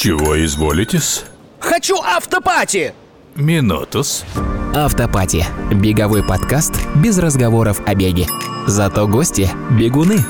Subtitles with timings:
[0.00, 1.24] Чего изволитесь?
[1.58, 2.92] Хочу автопати!
[3.34, 4.24] Минутус.
[4.72, 5.44] Автопати.
[5.72, 8.26] Беговой подкаст без разговоров о беге.
[8.68, 10.24] Зато гости– бегуны.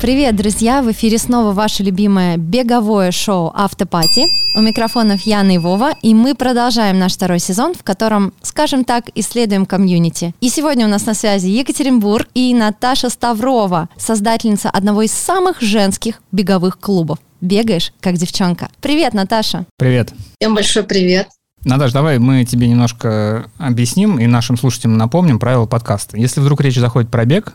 [0.00, 0.80] Привет, друзья!
[0.80, 4.28] В эфире снова ваше любимое беговое шоу «Автопати».
[4.56, 9.10] У микрофонов Яна и Вова, и мы продолжаем наш второй сезон, в котором, скажем так,
[9.14, 10.34] исследуем комьюнити.
[10.40, 16.22] И сегодня у нас на связи Екатеринбург и Наташа Ставрова, создательница одного из самых женских
[16.32, 17.18] беговых клубов.
[17.40, 18.68] Бегаешь, как девчонка.
[18.80, 19.66] Привет, Наташа!
[19.76, 20.12] Привет!
[20.40, 21.28] Всем большой привет!
[21.64, 26.16] Наташ, давай мы тебе немножко объясним и нашим слушателям напомним правила подкаста.
[26.16, 27.54] Если вдруг речь заходит про бег,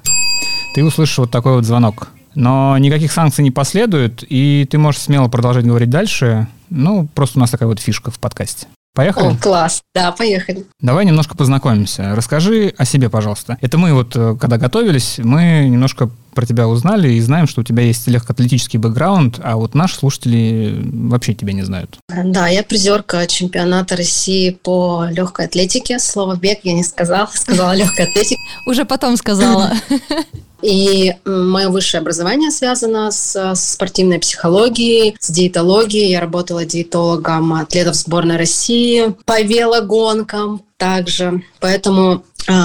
[0.74, 2.10] ты услышишь вот такой вот звонок.
[2.36, 6.48] Но никаких санкций не последует, и ты можешь смело продолжать говорить дальше.
[6.70, 8.68] Ну, просто у нас такая вот фишка в подкасте.
[8.96, 9.28] Поехали?
[9.28, 9.82] О, класс.
[9.94, 10.66] Да, поехали.
[10.82, 12.16] Давай немножко познакомимся.
[12.16, 13.58] Расскажи о себе, пожалуйста.
[13.62, 17.64] Это мы вот, э, когда готовились, мы немножко про тебя узнали и знаем, что у
[17.64, 21.98] тебя есть легкоатлетический бэкграунд, а вот наши слушатели вообще тебя не знают.
[22.08, 26.00] Да, я призерка чемпионата России по легкой атлетике.
[26.00, 28.42] Слово «бег» я не сказала, сказала легкая атлетика.
[28.66, 29.74] Уже потом сказала.
[30.62, 36.12] И мое высшее образование связано с, с спортивной психологией, с диетологией.
[36.12, 41.44] Я работала диетологом атлетов сборной России по велогонкам также.
[41.60, 42.24] Поэтому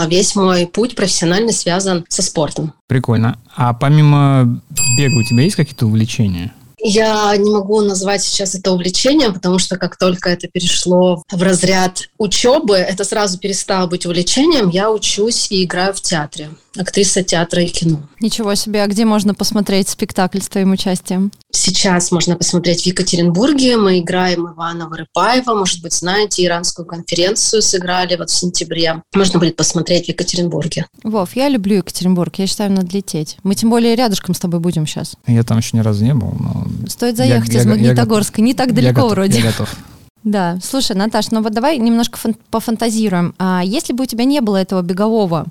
[0.08, 2.72] весь мой путь профессионально связан со спортом.
[2.86, 3.38] Прикольно.
[3.54, 4.60] А помимо
[4.98, 6.52] бега у тебя есть какие-то увлечения?
[6.86, 12.10] Я не могу назвать сейчас это увлечением, потому что как только это перешло в разряд
[12.18, 14.68] учебы, это сразу перестало быть увлечением.
[14.68, 18.00] Я учусь и играю в театре актриса театра и кино.
[18.20, 21.30] Ничего себе, а где можно посмотреть спектакль с твоим участием?
[21.52, 23.76] Сейчас можно посмотреть в Екатеринбурге.
[23.76, 25.54] Мы играем Ивана Вырыпаева.
[25.54, 29.02] Может быть, знаете, иранскую конференцию сыграли вот в сентябре.
[29.14, 30.86] Можно будет посмотреть в Екатеринбурге.
[31.02, 32.36] Вов, я люблю Екатеринбург.
[32.36, 33.36] Я считаю, надо лететь.
[33.42, 35.14] Мы тем более рядышком с тобой будем сейчас.
[35.26, 36.34] Я там еще ни разу не был.
[36.38, 38.40] Но Стоит заехать я, из Магнитогорска.
[38.40, 39.38] Я, не так далеко я вроде.
[39.40, 39.74] Я готов.
[40.24, 43.34] Да, слушай, Наташ, ну вот давай немножко фан- пофантазируем.
[43.38, 45.44] А если бы у тебя не было этого бегового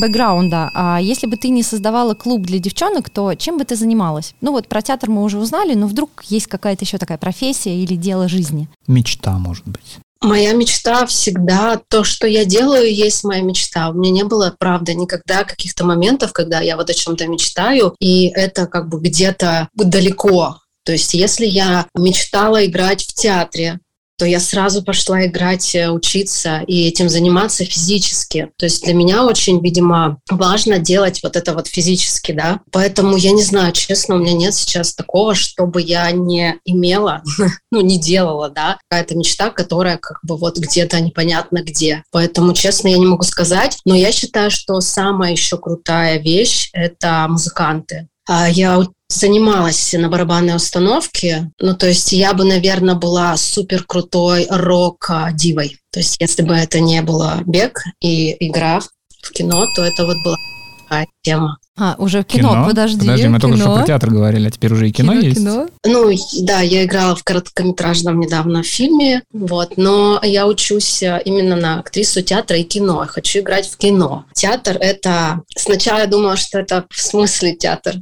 [0.00, 0.70] бэкграунда.
[0.74, 4.34] А если бы ты не создавала клуб для девчонок, то чем бы ты занималась?
[4.40, 7.96] Ну вот про театр мы уже узнали, но вдруг есть какая-то еще такая профессия или
[7.96, 8.68] дело жизни?
[8.86, 9.98] Мечта, может быть.
[10.20, 13.90] Моя мечта всегда, то, что я делаю, есть моя мечта.
[13.90, 18.28] У меня не было, правда, никогда каких-то моментов, когда я вот о чем-то мечтаю, и
[18.28, 20.58] это как бы где-то далеко.
[20.84, 23.78] То есть если я мечтала играть в театре,
[24.18, 28.50] то я сразу пошла играть, э, учиться и этим заниматься физически.
[28.56, 32.60] То есть для меня очень, видимо, важно делать вот это вот физически, да.
[32.72, 37.22] Поэтому я не знаю, честно, у меня нет сейчас такого, чтобы я не имела,
[37.70, 42.02] ну, не делала, да, какая-то мечта, которая как бы вот где-то непонятно где.
[42.10, 47.26] Поэтому, честно, я не могу сказать, но я считаю, что самая еще крутая вещь— это
[47.28, 48.08] музыканты.
[48.26, 54.46] А я занималась на барабанной установке, ну, то есть я бы, наверное, была супер крутой
[54.50, 55.78] рок-дивой.
[55.90, 58.80] То есть если бы это не было бег и игра
[59.22, 60.36] в кино, то это вот была
[60.84, 61.58] такая тема.
[61.78, 62.66] А, уже в кино, кино?
[62.66, 63.00] подожди.
[63.00, 63.40] Подожди, мы кино?
[63.40, 65.38] только что про театр говорили, а теперь уже и кино, кино есть?
[65.38, 65.68] Кино?
[65.84, 66.10] Ну,
[66.42, 72.22] да, я играла в короткометражном недавно фильме, вот, но я учусь э, именно на актрису
[72.22, 73.02] театра и кино.
[73.02, 74.24] Я хочу играть в кино.
[74.34, 75.42] Театр— это...
[75.56, 77.94] Сначала я думала, что это в смысле театр.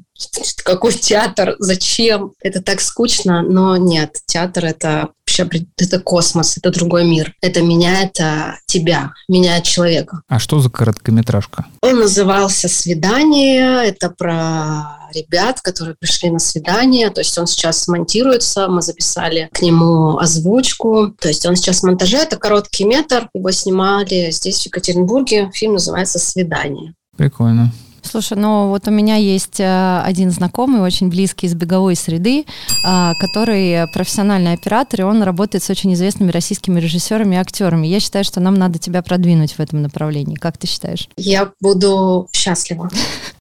[0.65, 1.57] Какой театр?
[1.59, 2.33] Зачем?
[2.41, 4.17] Это так скучно, но нет.
[4.27, 5.11] Театр— это
[5.45, 7.35] вообще это космос, это другой мир.
[7.41, 10.23] Это меняет а, тебя, меняет человека.
[10.29, 11.67] А что за короткометражка?
[11.83, 17.11] Он назывался «Свидание», это про ребят, которые пришли на свидание.
[17.11, 21.15] То есть он сейчас монтируется, мы записали к нему озвучку.
[21.21, 23.29] То есть он сейчас в монтаже, это короткий метр.
[23.35, 25.51] Его снимали здесь, в Екатеринбурге.
[25.55, 26.95] Фильм называется «Свидание».
[27.17, 27.73] Прикольно.
[28.07, 32.47] Слушай, ну вот у меня есть э, один знакомый, очень близкий из беговой среды,
[32.85, 37.87] а, который профессиональный оператор, и он работает с очень известными российскими режиссерами и актерами.
[37.87, 40.37] Я считаю, что нам надо тебя продвинуть в этом направлении.
[40.37, 41.09] Как ты считаешь?
[41.17, 42.91] Я буду счастлива,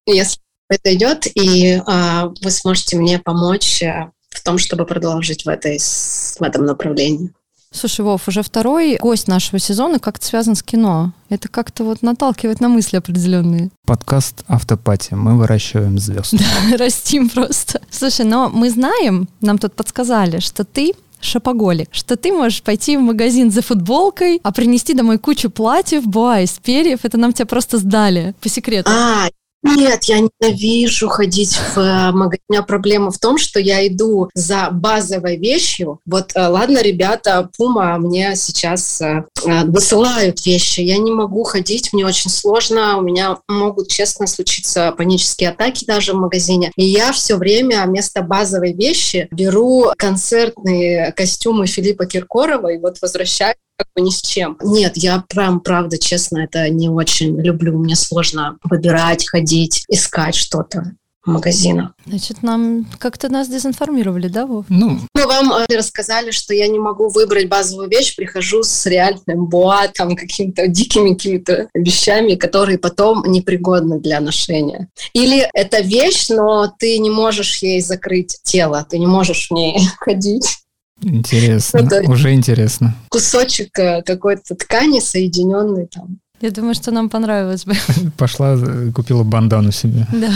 [0.06, 0.40] если
[0.70, 5.78] это идет, и а, вы сможете мне помочь э, в том, чтобы продолжить в, этой,
[5.80, 7.32] в этом направлении.
[7.76, 11.12] Слушай, Вов, уже второй гость нашего сезона как-то связан с кино.
[11.28, 13.70] Это как-то вот наталкивает на мысли определенные.
[13.86, 15.14] Подкаст «Автопати».
[15.14, 16.34] Мы выращиваем звезд.
[16.72, 17.82] Да, растим просто.
[17.92, 23.02] Слушай, но мы знаем, нам тут подсказали, что ты шапоголик, что ты можешь пойти в
[23.02, 27.00] магазин за футболкой, а принести домой кучу платьев, буа из перьев.
[27.04, 28.90] Это нам тебя просто сдали по секрету.
[28.90, 29.28] А,
[29.66, 32.44] Нет, я ненавижу ходить в э, магазин.
[32.50, 36.00] У меня проблема в том, что я иду за базовой вещью.
[36.06, 39.24] Вот, э, ладно, ребята, Пума мне сейчас э,
[39.66, 40.82] высылают вещи.
[40.82, 43.00] Я не могу ходить, мне очень сложно.
[43.00, 46.72] У меня могут, честно, случиться панические атаки даже в магазине.
[46.76, 53.56] И я все время вместо базовой вещи беру концертные костюмы Филиппа Киркорова и вот возвращаюсь
[53.78, 54.58] как бы ни с чем.
[54.62, 57.78] Нет, я прям, правда, честно, это не очень люблю.
[57.78, 60.94] Мне сложно выбирать, ходить, искать что-то
[61.26, 61.92] в магазинах.
[62.06, 64.66] Значит, нам как-то нас дезинформировали, да, Вов?
[64.70, 69.48] Ну, Ну, вам э, рассказали, что я не могу выбрать базовую вещь, прихожу с реальным
[69.48, 74.88] боа, там, какими-то дикими какими-то вещами, которые потом непригодны для ношения.
[75.14, 79.80] Или это вещь, но ты не можешь ей закрыть тело, ты не можешь в ней
[80.00, 80.60] ходить.
[81.02, 81.78] Интересно.
[81.80, 82.96] Это- Уже интересно.
[83.10, 86.20] Кусочек э, какой-то ткани, соединенный там.
[86.42, 87.74] Я думаю, что нам понравилось бы.
[88.18, 90.06] Пошла, э, купила бандану себе.
[90.12, 90.32] Да.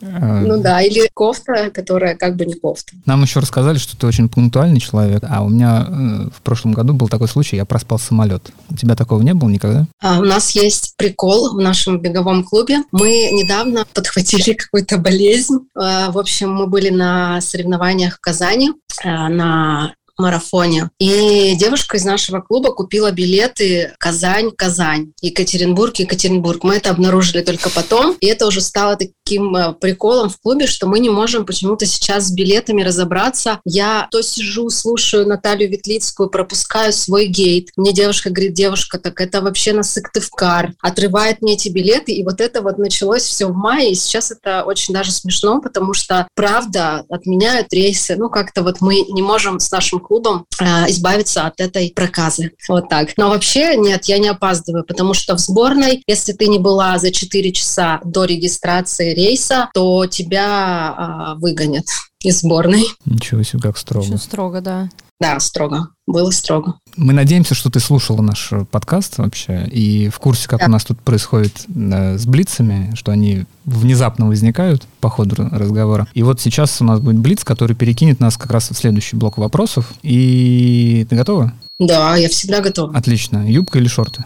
[0.00, 2.92] Э, Ну да, или кофта, которая как бы не кофта.
[3.04, 6.92] Нам еще рассказали, что ты очень пунктуальный человек, а у меня э, в прошлом году
[6.94, 8.48] был такой случай, я проспал самолет.
[8.70, 9.86] У тебя такого не было никогда?
[10.00, 12.78] А у нас есть прикол в нашем беговом клубе.
[12.92, 15.58] Мы недавно подхватили какую-то болезнь.
[15.74, 18.70] В общем, мы были на соревнованиях в Казани
[19.02, 20.90] на марафоне.
[20.98, 26.62] И девушка из нашего клуба купила билеты Казань-Казань, Екатеринбург-Екатеринбург.
[26.62, 28.16] Мы это обнаружили только потом.
[28.20, 32.26] И это уже стало таким э, приколом в клубе, что мы не можем почему-то сейчас
[32.26, 33.60] с билетами разобраться.
[33.64, 37.70] Я то сижу, слушаю Наталью Ветлицкую, пропускаю свой гейт.
[37.76, 40.74] Мне девушка говорит, девушка, так это вообще на Сыктывкар.
[40.80, 42.12] Отрывает мне эти билеты.
[42.12, 43.92] И вот это вот началось все в мае.
[43.92, 48.16] И сейчас это очень даже смешно, потому что, правда, отменяют рейсы.
[48.16, 52.52] Ну, как-то вот мы не можем с нашим клубом э, избавиться от этой проказы.
[52.68, 53.10] Вот так.
[53.16, 57.10] Но вообще, нет, я не опаздываю, потому что в сборной, если ты не была за
[57.10, 61.86] 4 часа до регистрации рейса, то тебя а, выгонят
[62.22, 62.84] из сборной.
[63.04, 64.04] Ничего себе, как строго.
[64.04, 64.88] Очень строго, да.
[65.20, 65.88] Да, строго.
[66.06, 66.74] Было строго.
[66.96, 70.66] Мы надеемся, что ты слушала наш э, подкаст вообще и в курсе, как Да.
[70.66, 76.08] у нас тут происходит э, с блицами, что они внезапно возникают по ходу разговора.
[76.14, 79.38] И вот сейчас у нас будет блиц, который перекинет нас как раз в следующий блок
[79.38, 79.92] вопросов.
[80.02, 81.52] И ты готова?
[81.78, 82.96] Да, я всегда готова.
[82.96, 83.48] Отлично.
[83.50, 84.24] Юбка или шорты?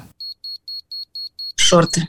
[1.57, 2.07] Шорты.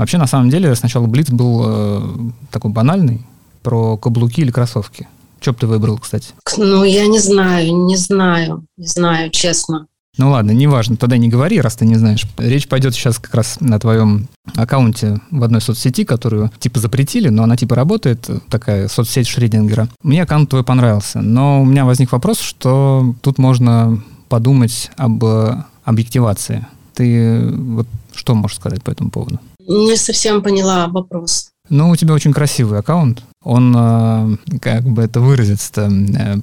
[0.00, 2.02] Вообще, на самом деле, сначала блиц был э,
[2.50, 3.20] такой банальный,
[3.62, 5.06] про каблуки или кроссовки.
[5.42, 6.28] Что бы ты выбрал, кстати?
[6.56, 9.88] Ну, я не знаю, не знаю, не знаю, честно.
[10.16, 12.24] Ну ладно, неважно, тогда не говори, раз ты не знаешь.
[12.38, 17.42] Речь пойдет сейчас как раз на твоем аккаунте в одной соцсети, которую типа запретили, но
[17.42, 19.90] она типа работает, такая соцсеть Шредингера.
[20.02, 25.62] Мне аккаунт твой понравился, но у меня возник вопрос, что тут можно подумать об э,
[25.84, 26.66] объективации.
[26.94, 29.40] Ты э, вот что можешь сказать по этому поводу?
[29.70, 31.50] Не совсем поняла вопрос.
[31.68, 33.22] Ну, у тебя очень красивый аккаунт.
[33.44, 36.36] Он, э, как бы это выразиться-то, э,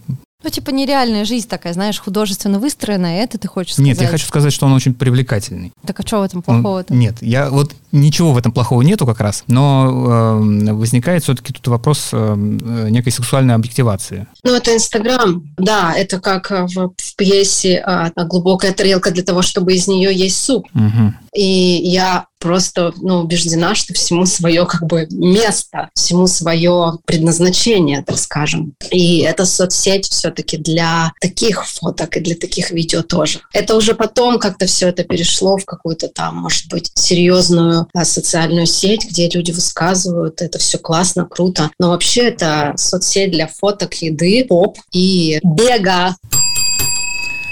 [0.44, 3.88] Ну, типа нереальная жизнь такая, знаешь, художественно выстроенная, это ты хочешь сказать?
[3.90, 5.74] Нет, я хочу сказать, что он очень привлекательный.
[5.86, 6.94] Так а что в этом Он- плохого-то?
[6.94, 10.40] Нет, я вот ничего в этом плохого нету как раз, но
[10.70, 14.28] э, возникает все-таки тут вопрос э, э, некой сексуальной объективации.
[14.44, 15.44] Ну, это Инстаграм.
[15.58, 20.14] Да, это как э, в, в пьесе а, «Глубокая тарелка» для того, чтобы из нее
[20.14, 20.68] есть суп.
[20.74, 21.16] Мгм.
[21.34, 28.18] И я просто ну, убеждена, что всему свое как бы место, всему свое предназначение, так
[28.18, 28.74] скажем.
[28.92, 33.40] И эта соцсеть все-таки для таких фоток и для таких видео тоже.
[33.54, 39.08] Это уже потом как-то все это перешло в какую-то там, может быть, серьезную социальную сеть,
[39.10, 41.72] где люди высказывают, это все классно, круто.
[41.80, 46.16] Но вообще это соцсеть для фоток, еды, поп и бега.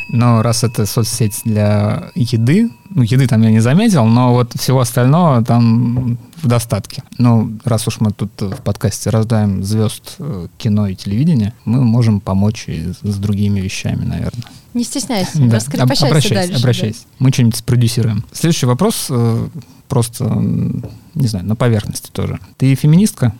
[0.10, 4.80] Но раз это соцсеть для еды, ну, еды там я не заметил, но вот всего
[4.80, 7.04] остального там в достатке.
[7.18, 12.20] Ну, раз уж мы тут в подкасте раздаем звезд э, кино и телевидения, мы можем
[12.22, 14.44] помочь и с другими вещами, наверное.
[14.75, 16.51] Не стесняйся, Да, раскрепощайся об- обращайся, дальше.
[16.54, 16.60] да.
[16.60, 17.00] обращайся.
[17.18, 18.24] Мы что-нибудь спродюсируем.
[18.32, 19.48] Следующий вопрос э,
[19.88, 22.39] просто, не знаю, на поверхности тоже.
[22.58, 23.34] Ты феминистка?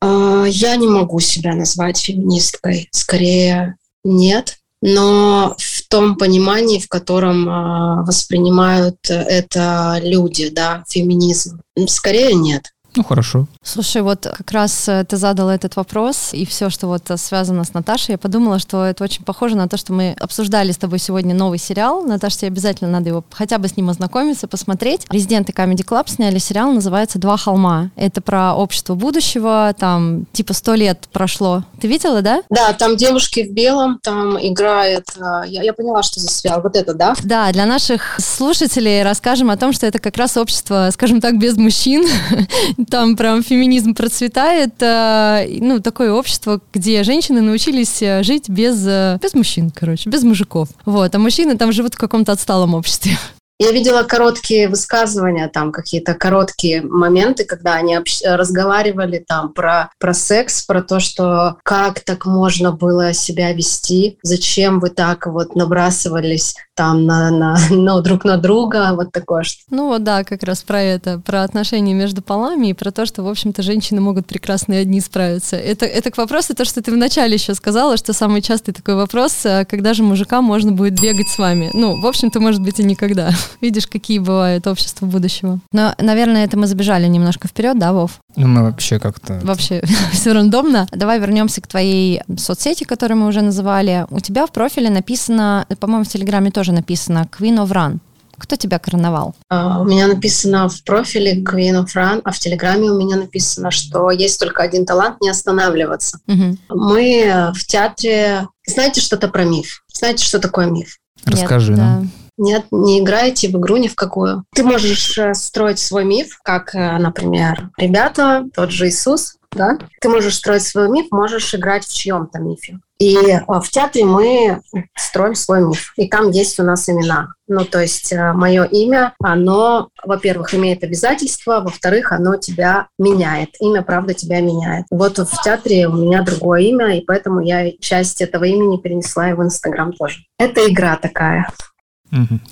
[0.00, 2.88] А, Я не могу себя назвать феминисткой.
[2.90, 4.58] Скорее, нет.
[4.84, 12.72] Но в том понимании, в котором а, воспринимают это люди, да, феминизм, скорее нет.
[12.94, 13.46] Ну, хорошо.
[13.62, 17.64] Слушай, вот как раз э, ты задала этот вопрос, и все, что вот э, связано
[17.64, 20.98] с Наташей, я подумала, что это очень похоже на то, что мы обсуждали с тобой
[20.98, 22.02] сегодня новый сериал.
[22.02, 25.06] Наташа, тебе обязательно надо его хотя бы с ним ознакомиться, посмотреть.
[25.10, 27.90] Резиденты Comedy Club сняли сериал, называется «Два холма».
[27.96, 31.64] Это про общество будущего, там типа сто лет прошло.
[31.80, 32.42] Ты видела, да?
[32.50, 35.06] Да, там девушки в белом, там играет...
[35.18, 36.60] а, Я, я поняла, что за сериал.
[36.62, 37.14] Вот это, да?
[37.22, 41.56] Да, для наших слушателей расскажем о том, что это как раз общество, скажем так, без
[41.56, 42.06] мужчин,
[42.88, 44.74] Там прям феминизм процветает.
[44.82, 50.22] э, Ну, такое общество, где женщины научились э, жить без, э, без мужчин, короче, без
[50.22, 50.68] мужиков.
[50.84, 53.12] Вот, а мужчины там живут в каком-то отсталом обществе.
[53.58, 60.14] Я видела короткие высказывания, там какие-то короткие моменты, когда они общ- разговаривали там про, про
[60.14, 66.56] секс, про то, что как так можно было себя вести, зачем вы так вот набрасывались
[66.82, 69.62] там на, на, на друг на друга, вот такое что.
[69.70, 73.22] Ну вот да, как раз про это, про отношения между полами и про то, что,
[73.22, 75.54] в общем-то, женщины могут прекрасно и одни справиться.
[75.56, 79.46] Это, это к вопросу, то, что ты вначале еще сказала, что самый частый такой вопрос,
[79.46, 81.70] э, когда же мужикам можно будет бегать с вами?
[81.72, 83.30] Ну, в общем-то, может быть, и никогда.
[83.60, 85.60] Видишь, какие бывают общества будущего.
[85.70, 88.18] Но, наверное, это мы забежали немножко вперед, да, Вов?
[88.36, 89.40] Ну, мы вообще как-то...
[89.42, 90.86] Вообще все рандомно.
[90.90, 94.06] Давай вернемся к твоей соцсети, которую мы уже называли.
[94.10, 97.98] У тебя в профиле написано, по-моему, в Телеграме тоже написано Queen of Run.
[98.38, 99.36] Кто тебя короновал?
[99.50, 103.70] А, У меня написано в профиле Queen of Run, а в Телеграме у меня написано,
[103.70, 106.18] что есть только один талант– не останавливаться.
[106.26, 106.58] Мгм.
[106.70, 108.48] Мы в театре...
[108.66, 109.84] Знаете что-то про миф?
[109.92, 110.98] Знаете, что такое миф?
[111.24, 112.02] Расскажи Нет, нам.
[112.04, 112.08] да.
[112.42, 114.44] Нет, не играете в игру ни в какую.
[114.52, 119.78] Ты можешь э, строить свой миф, как, э, например, ребята, тот же Иисус, да?
[120.00, 122.80] Ты можешь строить свой миф, можешь играть в чьем-то мифе.
[122.98, 124.60] И э, в театре мы
[124.96, 125.92] строим свой миф.
[125.96, 127.28] И там есть у нас имена.
[127.46, 133.50] Ну, то есть мое имя, оно, во-первых, имеет обязательства, во-вторых, оно тебя меняет.
[133.60, 134.86] Имя, правда, тебя меняет.
[134.90, 139.34] Вот в театре у меня другое имя, и поэтому я часть этого имени перенесла и
[139.34, 140.24] в Инстаграм тоже.
[140.38, 141.46] Это игра такая.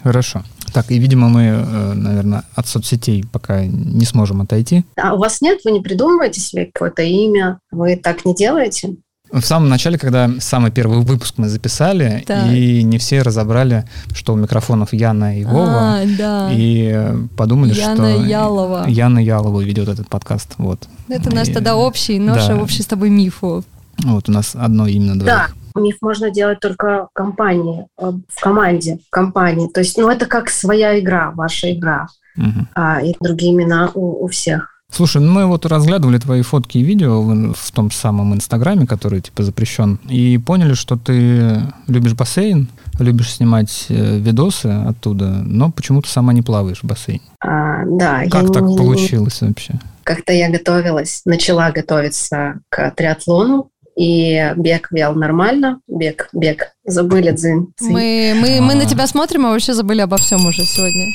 [0.02, 0.42] Хорошо.
[0.72, 1.50] Так, и, видимо, мы,
[1.94, 4.84] наверное, от соцсетей пока не сможем отойти.
[4.96, 5.60] А у вас нет?
[5.64, 7.58] Вы не придумываете себе какое-то имя?
[7.72, 8.94] Вы так не делаете?
[9.32, 12.50] В самом начале, когда самый первый выпуск мы записали, Так.
[12.52, 16.50] и не все разобрали, что у микрофонов Яна и Вова, А, да.
[16.52, 18.84] и э, подумали, Яна что Ялова.
[18.88, 20.54] Яна Ялова ведет этот подкаст.
[20.58, 20.88] Вот.
[21.08, 22.56] Это наш И- тогда общий, наш да.
[22.56, 23.38] общий с тобой миф.
[23.42, 25.46] Вот у нас одно именно Да.
[25.74, 29.68] Миф можно делать только в компании, э, в команде, в компании.
[29.68, 32.68] То есть, ну, это как своя игра, ваша игра, Мгм.
[32.74, 34.68] а, и другие имена у, у всех.
[34.92, 39.20] Слушай, ну мы вот разглядывали твои фотки и видео в, в том самом Инстаграме, который
[39.20, 42.66] типа запрещен, и поняли, что ты любишь бассейн,
[42.98, 47.20] любишь снимать э, видосы оттуда, но почему-то сама не плаваешь в бассейне.
[47.40, 49.74] А, да, я Как так не- получилось вообще?
[50.02, 55.80] Как-то я готовилась, начала готовиться к триатлону, и бег вел нормально.
[55.86, 56.72] Бег, бег.
[56.84, 57.72] Забыли дзин.
[57.78, 57.92] дзин.
[57.92, 58.86] Мы, мы, мы на А.
[58.86, 61.06] тебя смотрим, а вообще забыли обо всем уже сегодня.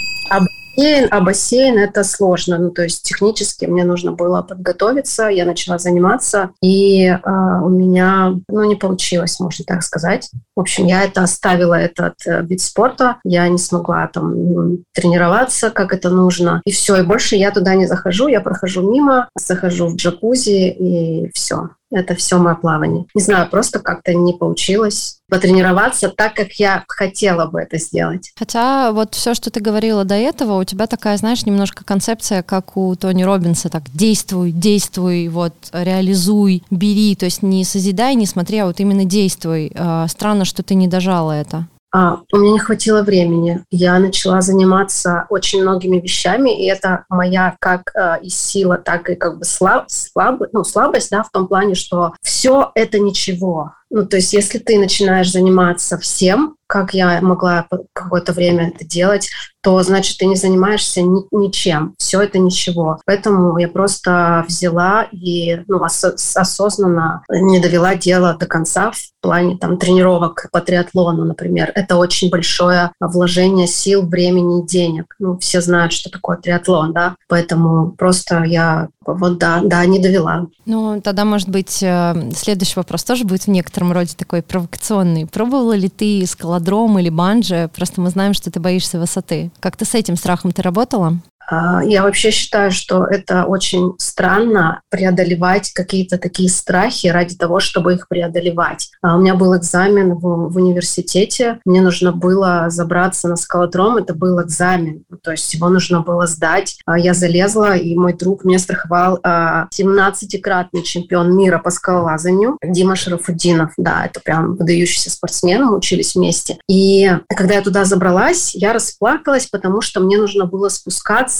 [0.76, 2.58] бассейн, а бассейн это сложно.
[2.58, 8.36] Ну, то есть технически мне нужно было подготовиться, я начала заниматься, и а, у меня,
[8.48, 10.30] ну, не получилось, можно так сказать.
[10.56, 15.70] В общем, я это оставила, этот э, вид спорта, я не смогла там м, тренироваться,
[15.70, 19.88] как это нужно, и все, и больше я туда не захожу, я прохожу мимо, захожу
[19.88, 21.70] в джакузи, и все.
[21.92, 23.06] Это все мое плавание.
[23.14, 28.32] Не знаю, просто как-то не получилось потренироваться так, как я хотела бы это сделать.
[28.38, 32.78] Хотя вот все, что ты говорила до этого, у тебя такая, знаешь, немножко концепция, как
[32.78, 38.60] у Тони Робинса, так действуй, действуй, вот реализуй, бери, то есть не созидай, не смотри,
[38.60, 39.72] а вот именно действуй.
[39.74, 41.68] Э, Странно, что ты не дожала это.
[41.98, 43.64] А, у меня не хватило времени.
[43.72, 49.16] Я начала заниматься очень многими вещами, и это моя как э, и сила, так и
[49.16, 53.76] как бы слаб, слаб, ну, слабость, да, в том плане, что все это ничего.
[53.90, 59.30] Ну, то есть, если ты начинаешь заниматься всем, как я могла какое-то время это делать,
[59.64, 61.96] то значит ты не занимаешься ни- ничем.
[61.98, 63.00] Все это ничего.
[63.06, 69.58] Поэтому я просто взяла и ну, осо- осознанно не довела дело до конца в плане
[69.58, 71.72] там тренировок по триатлону, например.
[71.76, 75.16] Это очень большое вложение сил, времени денег.
[75.18, 77.16] Ну, все знают, что такое триатлон, да.
[77.30, 80.48] Поэтому просто я вот да, да, не довела.
[80.66, 85.28] Ну, тогда, может быть, э, следующий вопрос тоже будет в некотором роде такой провокационный.
[85.28, 87.70] Пробовала ли ты скалодром или банджи?
[87.76, 89.52] Просто мы знаем, что ты боишься высоты.
[89.60, 91.20] Как ты с этим страхом ты работала?
[91.48, 97.94] А, Я вообще считаю, что это очень странно преодолевать какие-то такие страхи ради того, чтобы
[97.94, 98.90] их преодолевать.
[99.02, 104.14] А У меня был экзамен в, в университете, мне нужно было забраться на скалодром, это
[104.14, 106.78] был экзамен, то есть его нужно было сдать.
[106.86, 112.96] А Я залезла, и мой друг меня страховал а, 17-кратный чемпион мира по скалолазанию Дима
[112.96, 113.74] Шарафуддинов.
[113.78, 116.58] Да, это прям выдающийся спортсмен, мы учились вместе.
[116.68, 121.35] И когда я туда забралась, я расплакалась, потому что мне нужно было спускаться,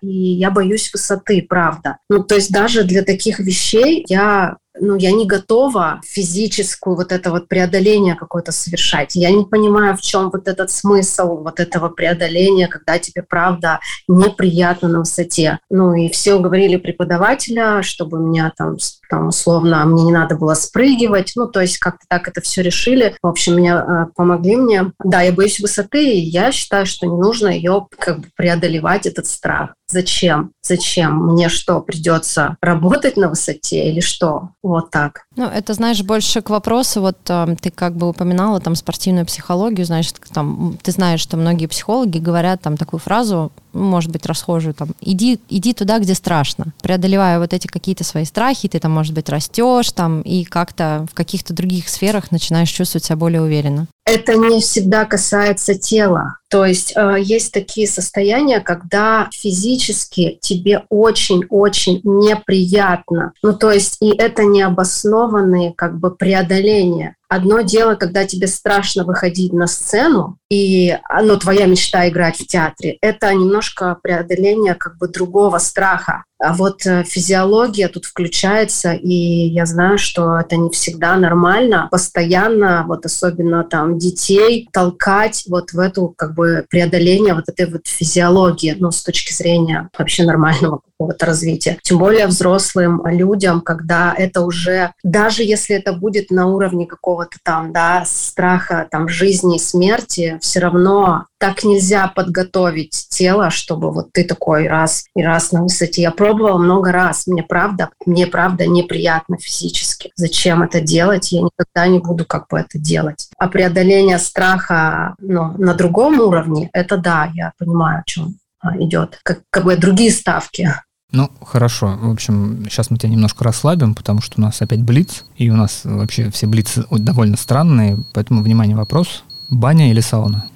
[0.00, 1.98] и я боюсь высоты, правда.
[2.08, 7.30] Ну, то есть даже для таких вещей я ну, я не готова физическую вот это
[7.30, 9.14] вот преодоление какое-то совершать.
[9.14, 14.88] Я не понимаю, в чем вот этот смысл вот этого преодоления, когда тебе, правда, неприятно
[14.88, 15.58] на высоте.
[15.70, 18.76] Ну, и все говорили преподавателя, чтобы меня там,
[19.08, 21.32] там условно, мне не надо было спрыгивать.
[21.36, 23.16] Ну, то есть как-то так это все решили.
[23.22, 24.92] В общем, меня э, помогли мне.
[25.02, 29.26] Да, я боюсь высоты, и я считаю, что не нужно ее как бы преодолевать, этот
[29.26, 29.74] страх.
[29.88, 30.52] Зачем?
[30.62, 31.16] Зачем?
[31.26, 34.50] Мне что, придется работать на высоте или что?
[34.66, 35.26] Вот так.
[35.36, 39.86] Ну, это, знаешь, больше к вопросу, вот э, ты как бы упоминала там спортивную психологию,
[39.86, 44.88] значит, там, ты знаешь, что многие психологи говорят там такую фразу, может быть, расхожую, там,
[45.00, 46.66] иди, иди туда, где страшно.
[46.82, 51.14] Преодолевая вот эти какие-то свои страхи, ты там, может быть, растешь там и как-то в
[51.14, 53.86] каких-то других сферах начинаешь чувствовать себя более уверенно.
[54.06, 56.38] Это не всегда касается тела.
[56.48, 63.32] То есть э, есть такие состояния, когда физически тебе очень-очень неприятно.
[63.42, 67.16] Ну, то есть и это необоснованные как бы преодоления.
[67.28, 72.98] Одно дело, когда тебе страшно выходить на сцену, и ну, твоя мечта играть в театре,
[73.00, 76.24] это немножко преодоление как бы другого страха.
[76.38, 81.88] А вот э, физиология тут включается, и я знаю, что это не всегда нормально.
[81.90, 87.86] Постоянно, вот особенно там детей, толкать вот в эту как бы преодоление вот этой вот
[87.86, 91.78] физиологии, ну, с точки зрения вообще нормального какого-то развития.
[91.82, 97.72] Тем более взрослым людям, когда это уже, даже если это будет на уровне какого-то там,
[97.72, 104.24] да, страха там жизни и смерти, все равно так нельзя подготовить тело, чтобы вот ты
[104.24, 106.02] такой раз и раз на высоте.
[106.02, 107.26] Я пробовала много раз.
[107.26, 110.12] Мне правда, мне правда неприятно физически.
[110.16, 111.32] Зачем это делать?
[111.32, 113.28] Я никогда не буду как бы это делать.
[113.38, 119.18] А преодоление страха ну, на другом уровне, это да, я понимаю, о чем а, идет.
[119.22, 120.72] Как, как бы другие ставки.
[121.12, 121.96] Ну, хорошо.
[122.00, 125.56] В общем, сейчас мы тебя немножко расслабим, потому что у нас опять блиц, и у
[125.56, 129.22] нас вообще все блицы довольно странные, поэтому, внимание, вопрос.
[129.48, 130.46] Баня или сауна?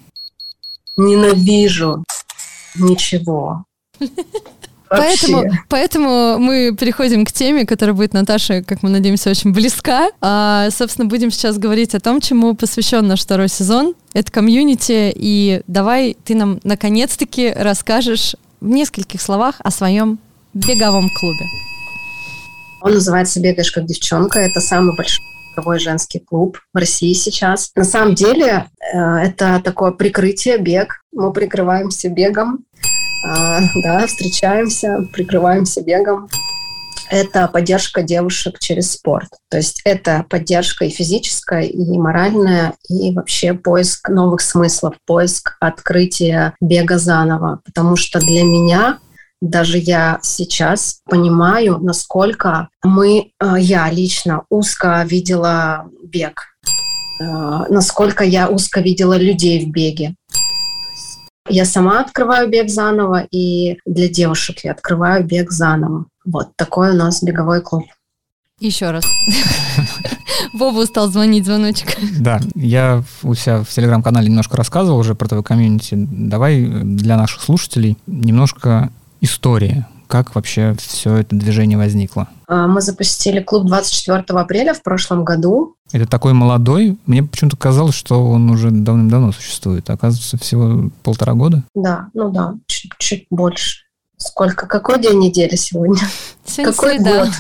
[1.01, 2.05] Ненавижу.
[2.77, 3.65] Ничего.
[4.91, 10.11] Поэтому, поэтому мы переходим к теме, которая будет Наташе, как мы надеемся, очень близка.
[10.21, 13.95] А, собственно, будем сейчас говорить о том, чему посвящен наш второй сезон.
[14.15, 15.13] Это комьюнити.
[15.15, 20.19] И давай ты нам наконец-таки расскажешь в нескольких словах о своем
[20.55, 21.47] беговом клубе.
[22.83, 24.41] Он называется «Бегаешь как девчонка».
[24.41, 25.25] Это самый большой
[25.61, 27.71] беговой женский клуб в России сейчас.
[27.75, 31.03] На самом деле э, это такое прикрытие, бег.
[31.13, 32.65] Мы прикрываемся бегом,
[33.27, 36.29] а, да, встречаемся, прикрываемся бегом.
[37.11, 39.29] Это поддержка девушек через спорт.
[39.51, 46.55] То есть это поддержка и физическая, и моральная, и вообще поиск новых смыслов, поиск открытия
[46.61, 47.61] бега заново.
[47.65, 48.99] Потому что для меня
[49.41, 56.43] даже я сейчас понимаю, насколько мы, э, я лично узко видела бег,
[57.21, 57.25] э,
[57.71, 60.15] насколько я узко видела людей в беге.
[61.49, 66.07] Я сама открываю бег заново, и для девушек я открываю бег заново.
[66.25, 67.85] Вот такой у нас беговой клуб.
[68.61, 69.05] Еще раз.
[70.53, 71.97] Вова стал звонить звоночек.
[72.19, 75.95] Да, я у себя в телеграм-канале немножко рассказывал уже про твою комьюнити.
[75.95, 78.91] Давай для наших слушателей немножко
[79.21, 79.85] истории?
[80.07, 82.29] Как вообще все это движение возникло?
[82.49, 85.77] А, мы запустили клуб 24 апреля в прошлом году.
[85.93, 86.99] Это такой молодой.
[87.07, 89.89] Мне почему-то казалось, что он уже давным-давно существует.
[89.89, 91.63] Оказывается, всего полтора года.
[91.75, 93.85] Да, ну да, чуть-чуть больше.
[94.21, 94.67] Сколько?
[94.67, 95.97] Какой день недели сегодня?
[96.45, 97.25] Сегодня Какой среда.
[97.25, 97.31] год?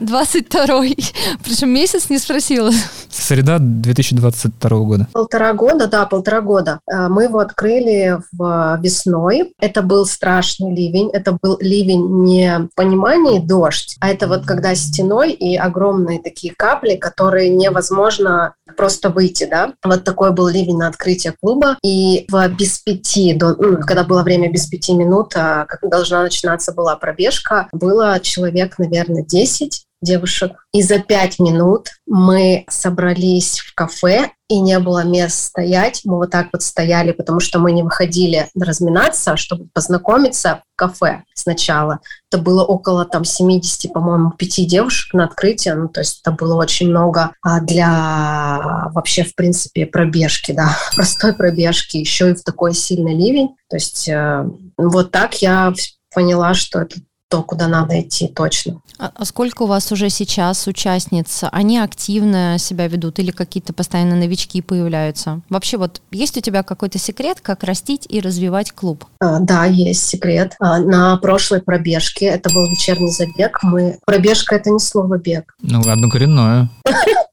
[0.00, 0.96] 22-й.
[1.44, 2.70] Причем месяц не спросила.
[3.10, 5.08] Среда 2022 года.
[5.12, 6.80] Полтора года, да, полтора года.
[6.90, 9.52] Э, мы его открыли в весной.
[9.60, 11.10] Это был страшный ливень.
[11.12, 16.94] Это был ливень не понимание дождь, а это вот когда стеной и огромные такие капли,
[16.96, 19.72] которые невозможно просто выйти, да.
[19.84, 21.76] Вот такой был ливень на открытие клуба.
[21.82, 26.22] И в без пяти, до, ну, когда было время без пяти минут, а, как должна
[26.22, 30.52] начинаться была пробежка, было человек, наверное, 10 девушек.
[30.72, 36.00] И за пять минут мы собрались в кафе, и не было мест стоять.
[36.04, 41.24] Мы вот так вот стояли, потому что мы не выходили разминаться, чтобы познакомиться в кафе
[41.34, 42.00] сначала.
[42.30, 45.74] Это было около там 70, по-моему, пяти девушек на открытие.
[45.74, 51.34] Ну, то есть это было очень много а, для вообще, в принципе, пробежки, да, простой
[51.34, 53.54] пробежки, еще и в такой сильный ливень.
[53.68, 55.74] То есть э, вот так я
[56.14, 56.96] поняла, что это
[57.28, 58.80] то, куда надо идти точно.
[58.98, 61.44] А, а сколько у вас уже сейчас участниц?
[61.52, 65.42] Они активно себя ведут или какие-то постоянно новички появляются?
[65.50, 69.04] Вообще вот есть у тебя какой-то секрет, как растить и развивать клуб?
[69.20, 70.56] А, да, есть секрет.
[70.58, 73.98] А, на прошлой пробежке, это был вечерний забег, мы...
[74.06, 75.54] Пробежка— это не слово бег.
[75.60, 76.70] Ну, одно коренное.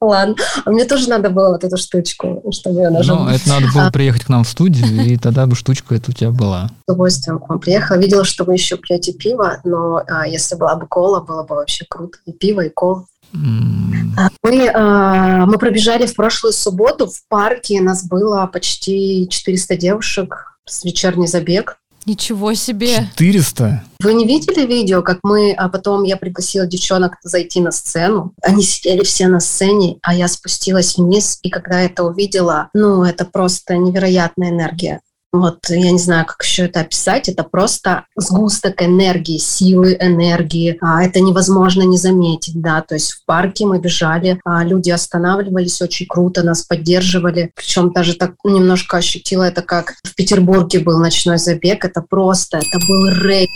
[0.00, 0.36] Ладно.
[0.64, 3.24] А мне тоже надо было вот эту штучку, чтобы я нажала.
[3.24, 6.14] Ну, это надо было приехать к нам в студию, и тогда бы штучка эта у
[6.14, 6.68] тебя была.
[6.68, 7.96] С удовольствием к вам приехала.
[7.96, 11.84] Видела, что вы еще пьете пиво, но а, если была бы кола, было бы вообще
[11.88, 12.18] круто.
[12.26, 13.06] И пиво, и кола.
[13.32, 17.80] Мы, а, мы пробежали в прошлую субботу в парке.
[17.80, 21.78] Нас было почти 400 девушек с вечерний забег.
[22.06, 23.08] Ничего себе!
[23.16, 23.82] 400?
[24.00, 28.32] Вы не видели видео, как мы, а потом я пригласила девчонок зайти на сцену?
[28.42, 33.24] Они сидели все на сцене, а я спустилась вниз, и когда это увидела, ну, это
[33.24, 35.00] просто невероятная энергия
[35.40, 41.02] вот я не знаю, как еще это описать, это просто сгусток энергии, силы энергии, а
[41.02, 46.06] это невозможно не заметить, да, то есть в парке мы бежали, а люди останавливались, очень
[46.06, 51.84] круто нас поддерживали, причем даже так немножко ощутила это, как в Петербурге был ночной забег,
[51.84, 53.48] это просто, это был рейд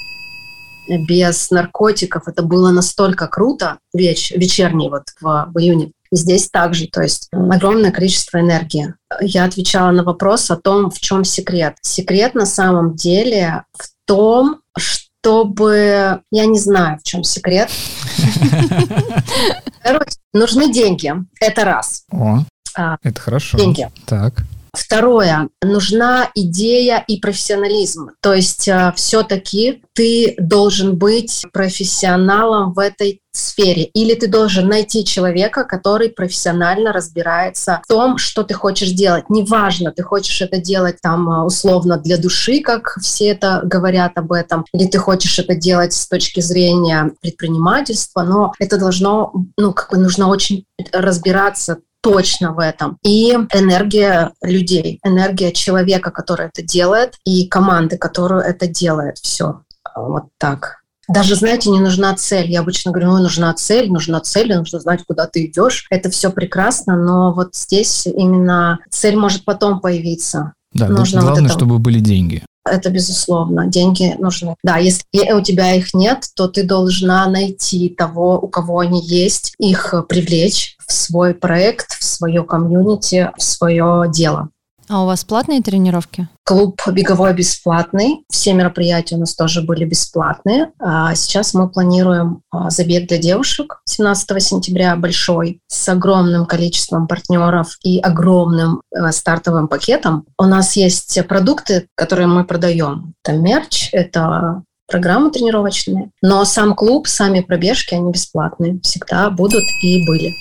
[0.99, 2.27] без наркотиков.
[2.27, 5.93] Это было настолько круто, веч, вечерний вот в, в июне.
[6.13, 8.95] Здесь также, то есть огромное количество энергии.
[9.21, 11.77] Я отвечала на вопрос о том, в чем секрет.
[11.83, 16.23] Секрет на самом деле в том, чтобы...
[16.31, 17.71] Я не знаю, в чем секрет.
[19.83, 21.13] Короче, нужны деньги.
[21.41, 22.05] Это раз.
[22.11, 22.39] О,
[22.77, 23.59] а, это хорошо.
[23.59, 23.89] Деньги.
[24.07, 24.45] Так.
[24.73, 28.11] Второе, нужна идея и профессионализм.
[28.21, 33.85] То есть э, все-таки ты должен быть профессионалом в этой сфере.
[33.85, 39.31] Или ты должен найти человека, который профессионально разбирается в том, что ты хочешь делать.
[39.31, 44.33] Неважно, ты хочешь это делать там э, условно для души, как все это говорят об
[44.33, 49.91] этом, или ты хочешь это делать с точки зрения предпринимательства, но это должно, ну, как
[49.91, 52.99] бы нужно очень разбираться точно в этом.
[53.03, 59.19] И энергия людей, энергия человека, который это делает, и команды, которую это делает.
[59.19, 59.63] Все.
[59.95, 60.81] Вот так.
[61.09, 62.49] Даже, знаете, не нужна цель.
[62.49, 65.87] Я обычно говорю, ну, нужна цель, нужна цель, нужно знать, куда ты идешь.
[65.91, 70.53] Это все прекрасно, но вот здесь именно цель может потом появиться.
[70.73, 71.59] Да, нужно главное, вот это...
[71.59, 72.45] чтобы были деньги.
[72.65, 73.67] Это безусловно.
[73.67, 74.55] Деньги нужны.
[74.63, 79.55] Да, если у тебя их нет, то ты должна найти того, у кого они есть,
[79.59, 84.51] их привлечь в свой проект, в свое комьюнити, в свое дело.
[84.91, 86.27] А у вас платные тренировки?
[86.45, 88.25] Клуб беговой бесплатный.
[88.29, 90.73] Все мероприятия у нас тоже были бесплатные.
[90.81, 97.79] А сейчас мы планируем а, забег для девушек 17 сентября большой с огромным количеством партнеров
[97.85, 100.25] и огромным э, стартовым пакетом.
[100.37, 103.15] У нас есть продукты, которые мы продаем.
[103.23, 106.11] Это мерч, это программы тренировочные.
[106.21, 108.81] Но сам клуб, сами пробежки, они бесплатные.
[108.83, 110.33] Всегда будут и были.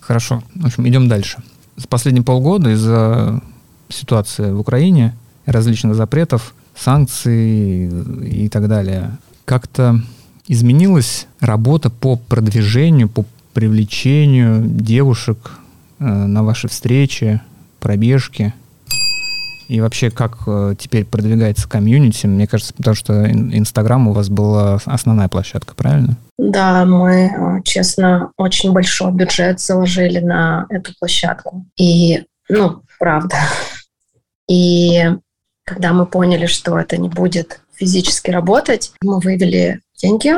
[0.00, 0.42] Хорошо.
[0.56, 1.38] В общем, идем дальше.
[1.76, 3.40] За последние полгода из-за
[3.88, 7.88] ситуации в Украине, различных запретов, санкций
[8.24, 10.00] и так далее, как-то
[10.48, 15.52] изменилась работа по продвижению, по привлечению девушек
[15.98, 17.40] э, на ваши встречи,
[17.80, 18.52] пробежки?
[19.68, 22.26] И вообще, как э, теперь продвигается комьюнити?
[22.26, 26.16] Мне кажется, потому что Инстаграм у вас была основная площадка, правильно?
[26.38, 31.64] Да, мы, э, честно, очень большой бюджет заложили на эту площадку.
[31.76, 33.36] И, ну, правда.
[34.48, 35.02] И
[35.64, 40.34] когда мы поняли, что это не будет физически работать, мы вывели деньги,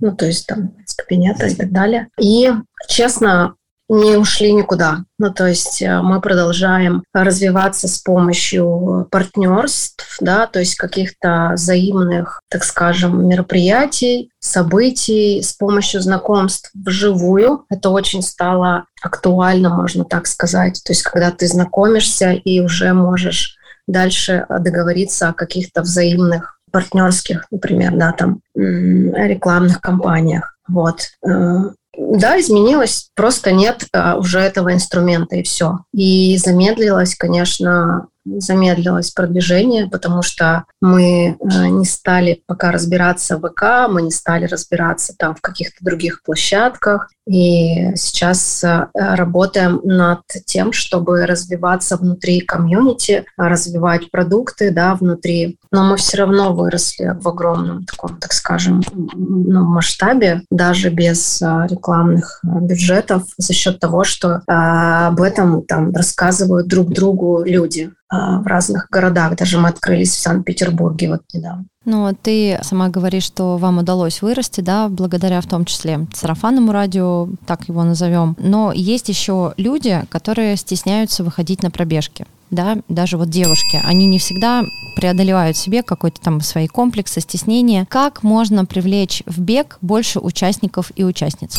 [0.00, 2.08] ну, то есть там из кабинета и так далее.
[2.18, 2.50] И,
[2.88, 3.54] честно,
[3.88, 5.04] не ушли никуда.
[5.18, 12.42] Ну, то есть э, мы продолжаем развиваться с помощью партнерств, да, то есть каких-то взаимных,
[12.50, 17.64] так скажем, мероприятий, событий, с помощью знакомств вживую.
[17.70, 20.82] Это очень стало актуально, можно так сказать.
[20.84, 27.96] То есть когда ты знакомишься и уже можешь дальше договориться о каких-то взаимных партнерских, например,
[27.96, 30.57] да, там рекламных кампаниях.
[30.68, 31.08] Вот.
[31.22, 35.80] Да, изменилось, просто нет а, уже этого инструмента и все.
[35.92, 38.06] И замедлилось, конечно,
[38.38, 44.46] замедлилось продвижение, потому что мы э, не стали пока разбираться в ВК, мы не стали
[44.46, 47.10] разбираться там в каких-то других площадках.
[47.26, 55.58] И сейчас э, работаем над тем, чтобы развиваться внутри комьюнити, развивать продукты да, внутри.
[55.70, 58.82] Но мы все равно выросли в огромном таком, так скажем,
[59.14, 66.66] ну, масштабе, даже без э, рекламных бюджетов, за счет того, что об этом там рассказывают
[66.66, 67.90] друг другу люди.
[68.10, 69.36] В разных городах.
[69.36, 71.64] Даже мы открылись в Санкт-Петербурге вот недавно.
[71.84, 77.28] Ну, ты сама говоришь, что вам удалось вырасти, да, благодаря в том числе сарафанному радио,
[77.46, 78.36] так его назовем.
[78.38, 84.18] Но есть еще люди, которые стесняются выходить на пробежки да, даже вот девушки, они не
[84.18, 84.64] всегда
[84.96, 87.86] преодолевают себе какой-то там свои комплексы, стеснения.
[87.88, 91.58] Как можно привлечь в бег больше участников и участниц?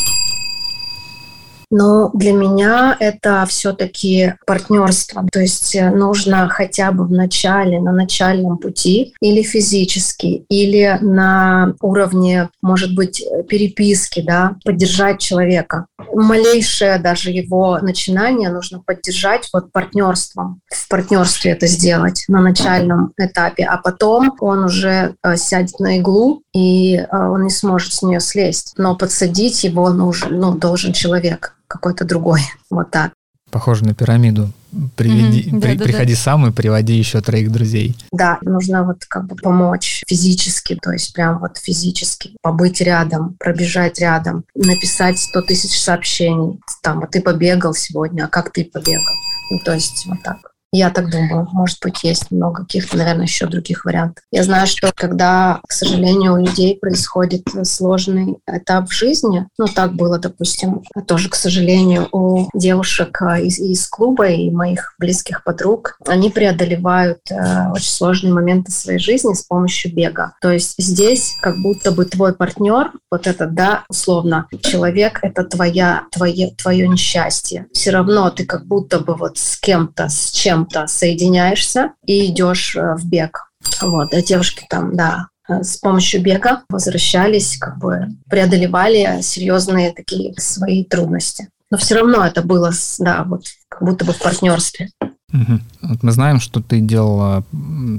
[1.71, 5.25] Но для меня это все-таки партнерство.
[5.31, 11.75] То есть э, нужно хотя бы в начале, на начальном пути, или физически, или на
[11.81, 15.85] уровне, может быть, переписки, да, поддержать человека.
[16.13, 20.61] Малейшее даже его начинание нужно поддержать вот партнерством.
[20.69, 26.41] В партнерстве это сделать на начальном этапе, а потом он уже э, сядет на иглу,
[26.53, 28.73] и э, он не сможет с нее слезть.
[28.77, 32.41] Но подсадить его нужен, ну, должен человек какой-то другой.
[32.69, 33.13] Вот так.
[33.51, 34.51] Похоже на пирамиду.
[34.95, 36.19] Приведи, mm-hmm, при, да, приходи да.
[36.19, 37.97] сам и приводи еще троих друзей.
[38.11, 43.99] Да, нужно вот как бы помочь физически, то есть прям вот физически побыть рядом, пробежать
[43.99, 46.59] рядом, написать 100 тысяч сообщений.
[46.83, 49.15] Там, вот ты побегал сегодня, а как ты побегал?
[49.49, 50.48] Ну, то есть вот так.
[50.71, 51.47] Я так думаю.
[51.51, 54.23] Может быть, есть много каких-то, наверное, еще других вариантов.
[54.31, 59.93] Я знаю, что когда, к сожалению, у людей происходит сложный этап в жизни, ну, так
[59.93, 65.97] было, допустим, тоже, к сожалению, у девушек а, из, из клуба и моих близких подруг,
[66.05, 70.33] они преодолевают э, очень сложные моменты своей жизни с помощью бега.
[70.41, 76.03] То есть здесь как будто бы твой партнер, вот это, да, условно, человек— это твоя,
[76.11, 77.67] твое, твое несчастье.
[77.73, 82.75] Все равно ты как будто бы вот с кем-то, с чем чем-то соединяешься и идешь
[82.75, 83.51] э, в бег.
[83.81, 90.33] Вот, а девушки там, да, э, с помощью бега возвращались, как бы преодолевали серьезные такие
[90.37, 91.49] свои трудности.
[91.71, 94.89] Но все равно это было, да, вот как будто бы в партнерстве.
[95.31, 95.59] Угу.
[95.83, 97.43] Вот мы знаем, что ты делала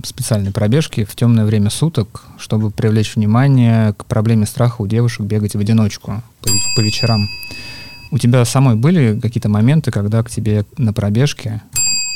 [0.04, 5.54] специальные пробежки в темное время суток, чтобы привлечь внимание к проблеме страха у девушек бегать
[5.54, 7.28] в одиночку по, по вечерам.
[8.10, 11.62] У тебя самой были какие-то моменты, когда к тебе на пробежке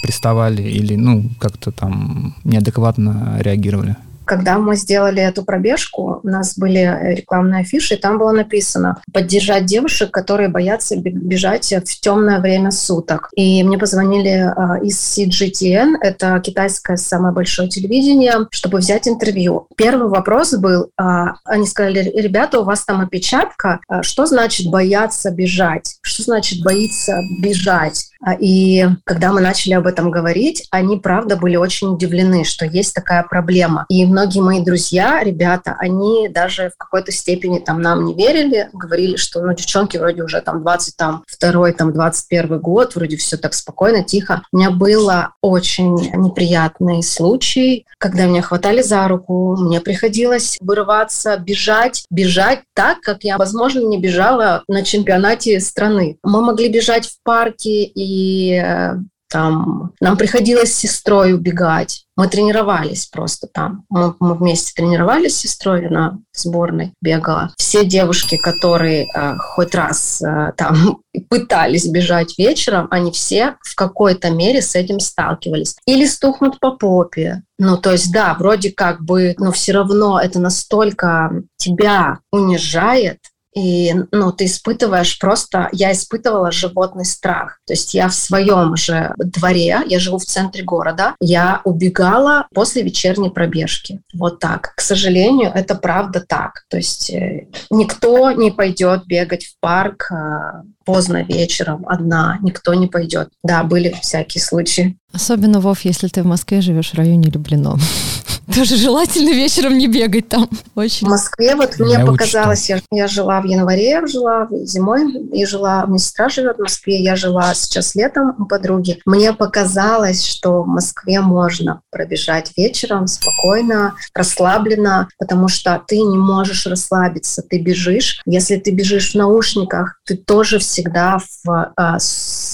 [0.05, 3.97] приставали или, ну, как-то там неадекватно реагировали?
[4.25, 9.67] Когда мы сделали эту пробежку, у нас были рекламные афиши, и там было написано «Поддержать
[9.67, 13.29] девушек, которые боятся бежать в темное время суток».
[13.35, 19.67] И мне позвонили а, из CGTN, это китайское самое большое телевидение, чтобы взять интервью.
[19.77, 25.97] Первый вопрос был, а, они сказали, ребята, у вас там опечатка, что значит бояться бежать?
[26.03, 28.11] Что значит боится бежать?
[28.41, 33.23] И когда мы начали об этом говорить, они, правда, были очень удивлены, что есть такая
[33.23, 33.85] проблема.
[33.89, 39.17] И многие мои друзья, ребята, они даже в какой-то степени там нам не верили, говорили,
[39.17, 44.43] что, ну, девчонки вроде уже там 22 там 21 год, вроде все так спокойно, тихо.
[44.53, 52.05] У меня было очень неприятный случай, когда меня хватали за руку, мне приходилось вырываться, бежать,
[52.09, 56.19] бежать так, как я, возможно, не бежала на чемпионате страны.
[56.23, 58.95] Мы могли бежать в парке, и э,
[59.35, 62.05] там нам приходилось с сестрой убегать.
[62.17, 63.85] Мы тренировались просто там.
[63.89, 67.53] Мы, мы вместе тренировались с сестрой, на сборной бегала.
[67.59, 74.31] Все девушки, которые э, хоть раз э, там пытались бежать вечером, они все в какой-то
[74.31, 75.75] мере с этим сталкивались.
[75.85, 77.43] Или стухнут по попе.
[77.59, 83.19] Ну, то есть, да, вроде как бы, но все равно это настолько тебя унижает,
[83.55, 85.69] и ну, ты испытываешь просто...
[85.73, 87.61] Я испытывала животный страх.
[87.67, 92.83] То есть я в своем же дворе, я живу в центре города, я убегала после
[92.83, 94.01] вечерней пробежки.
[94.13, 94.75] Вот так.
[94.75, 96.65] К сожалению, это правда так.
[96.69, 102.87] То есть э, никто не пойдет бегать в парк э, поздно вечером одна, никто не
[102.87, 103.29] пойдет.
[103.43, 104.97] Да, были всякие случаи.
[105.13, 107.79] Особенно, Вов, если ты в Москве живешь в районе Люблино.
[108.55, 110.49] Тоже желательно вечером не бегать там.
[110.75, 111.07] Очень.
[111.07, 115.87] В Москве вот мне я показалось, я, я жила в январе, жила зимой, и жила,
[115.87, 119.01] меня сестра живет в Москве, я жила сейчас летом у подруги.
[119.07, 126.67] Мне показалось, что в Москве можно пробежать вечером спокойно, расслабленно, потому что ты не можешь
[126.67, 128.21] расслабиться, ты бежишь.
[128.27, 131.99] Если ты бежишь в наушниках, ты тоже всегда в а,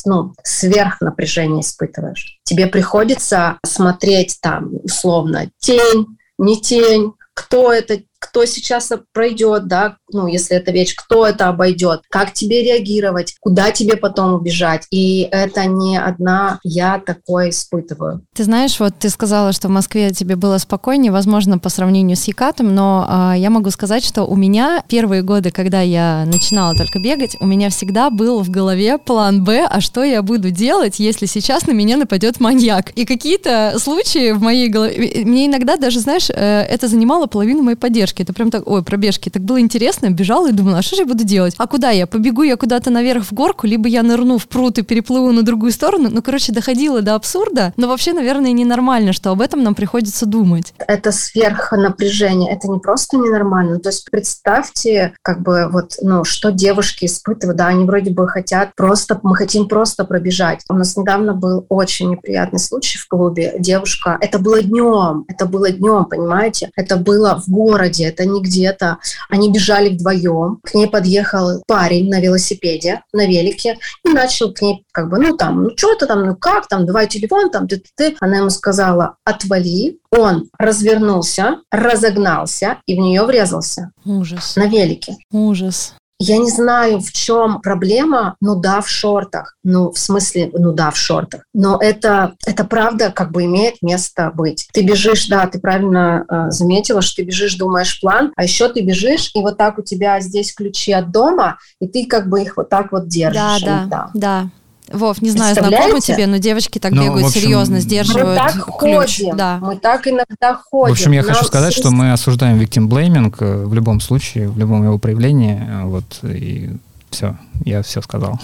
[0.05, 2.39] ну, сверхнапряжение испытываешь.
[2.45, 10.27] Тебе приходится смотреть там условно тень, не тень, кто это кто сейчас пройдет, да, ну,
[10.27, 14.87] если это вещь, кто это обойдет, как тебе реагировать, куда тебе потом убежать.
[14.91, 18.23] И это не одна я такое испытываю.
[18.35, 22.25] Ты знаешь, вот ты сказала, что в Москве тебе было спокойнее, возможно, по сравнению с
[22.25, 26.99] Екатом, но а, я могу сказать, что у меня первые годы, когда я начинала только
[26.99, 31.27] бегать, у меня всегда был в голове план Б, а что я буду делать, если
[31.27, 32.91] сейчас на меня нападет маньяк.
[32.91, 37.77] И какие-то случаи в моей голове, мне иногда даже, знаешь, э, это занимало половину моей
[37.77, 38.10] поддержки.
[38.19, 41.07] Это прям так, ой, пробежки, так было интересно, бежала и думала, а что же я
[41.07, 41.55] буду делать?
[41.59, 42.07] А куда я?
[42.07, 45.73] Побегу я куда-то наверх в горку, либо я нырну в пруд и переплыву на другую
[45.73, 46.09] сторону.
[46.11, 50.75] Ну, короче, доходило до абсурда, но вообще, наверное, ненормально, что об этом нам приходится думать.
[50.79, 53.79] Это сверхнапряжение, это не просто ненормально.
[53.79, 58.75] То есть представьте, как бы вот, ну, что девушки испытывают, да, они вроде бы хотят
[58.75, 60.65] просто, мы хотим просто пробежать.
[60.69, 63.55] У нас недавно был очень неприятный случай в клубе.
[63.59, 66.71] Девушка, это было днем, это было днем, понимаете?
[66.77, 68.99] Это было в городе, это не где-то.
[69.29, 70.61] Они бежали вдвоем.
[70.63, 75.37] К ней подъехал парень на велосипеде, на велике, и начал к ней как бы, ну
[75.37, 78.17] там, ну что ты там, ну как там, давай телефон там, ты, ты, ты.
[78.21, 79.99] Она ему сказала, отвали.
[80.11, 83.93] Он развернулся, разогнался и в нее врезался.
[84.05, 84.57] Ужас.
[84.57, 85.17] На велике.
[85.31, 85.95] Ужас.
[86.23, 89.57] Я не знаю, в чем проблема, ну да, в шортах.
[89.65, 91.45] Ну, в смысле, ну да, в шортах.
[91.55, 94.69] Но это, это правда как бы имеет место быть.
[94.75, 98.83] Ты бежишь, да, ты правильно э, заметила, что ты бежишь, думаешь план, а еще ты
[98.83, 102.59] бежишь, и вот так у тебя здесь ключи от дома, и ты как бы их
[102.59, 103.63] вот так вот держишь.
[103.63, 104.51] Да, да, да.
[104.93, 108.79] Вов, не знаю, знакомо тебе, но девочки так ну, бегают общем, серьезно, сдерживают мы так
[108.79, 109.19] ключ.
[109.19, 109.59] Ходим, да.
[109.61, 110.95] Мы так иногда ходим.
[110.95, 114.49] В общем, я Нам хочу сказать, что мы осуждаем victim blaming э, в любом случае,
[114.49, 115.61] в любом его проявлении.
[115.61, 116.71] Э, вот, и
[117.11, 118.41] все, я все сказал.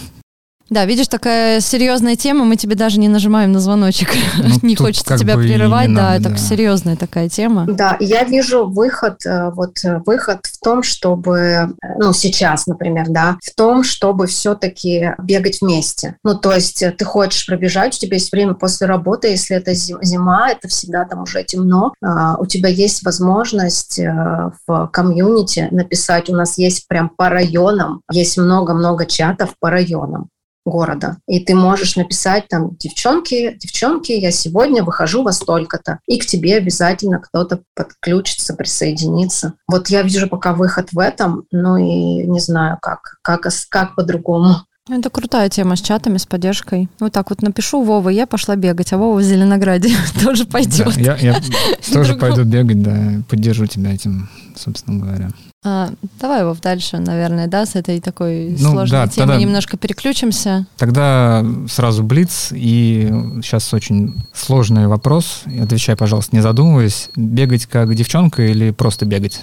[0.69, 4.09] Да, видишь, такая серьезная тема, мы тебе даже не нажимаем на звоночек.
[4.39, 6.37] Ну, не хочется тебя прерывать, да, надо, это да.
[6.37, 7.67] серьезная такая тема.
[7.69, 13.07] Да, я вижу выход, э, вот э, выход в том, чтобы, э, ну, сейчас, например,
[13.09, 16.17] да, в том, чтобы все-таки бегать вместе.
[16.25, 20.51] Ну, то есть ты хочешь пробежать, у тебя есть время после работы, если это зима,
[20.51, 26.59] это всегда там уже темно, а, у тебя есть возможность в комьюнити написать, у нас
[26.59, 30.29] есть прям по районам, есть много-много чатов по районам
[30.67, 31.19] города.
[31.29, 36.01] И ты можешь написать там, девчонки, девчонки, я сегодня выхожу во столько-то.
[36.07, 39.55] И к тебе обязательно кто-то подключится, присоединится.
[39.69, 44.63] Вот я вижу пока выход в этом, ну и не знаю, как, как, как по-другому.
[44.89, 46.89] Это крутая тема с чатами, с поддержкой.
[47.01, 49.91] Вот так вот напишу Вова, я пошла бегать, а Вова в Зеленограде
[50.23, 50.95] тоже пойдет.
[50.95, 51.41] Да, я, я
[51.93, 55.31] тоже пойду бегать, да, поддержу тебя этим, собственно говоря.
[55.69, 59.77] А, давай, Вов, дальше, наверное, да, с этой такой ну, сложной да, темой тогда, немножко
[59.77, 60.65] переключимся.
[60.77, 63.11] Тогда сразу блиц, и
[63.43, 65.43] сейчас очень сложный вопрос.
[65.61, 67.11] Отвечай, пожалуйста, не задумываясь.
[67.17, 69.41] Бегать как девчонка или просто бегать?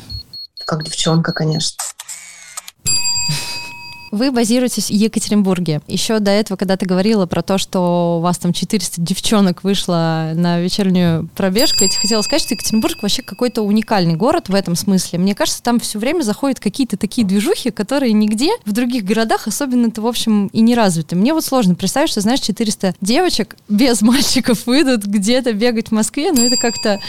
[0.65, 1.75] Как девчонка, конечно.
[4.13, 5.81] Вы базируетесь в Екатеринбурге.
[5.87, 10.33] Еще до этого, когда ты говорила про то, что у вас там 400 девчонок вышло
[10.35, 14.75] на вечернюю пробежку, я тебе хотела сказать, что Екатеринбург вообще какой-то уникальный город в этом
[14.75, 15.17] смысле.
[15.17, 20.03] Мне кажется, там все время заходят какие-то такие движухи, которые нигде в других городах особенно-то,
[20.03, 21.15] в общем, и не развиты.
[21.15, 26.31] Мне вот сложно представить, что, знаешь, 400 девочек без мальчиков выйдут где-то бегать в Москве,
[26.31, 26.99] ну это как-то...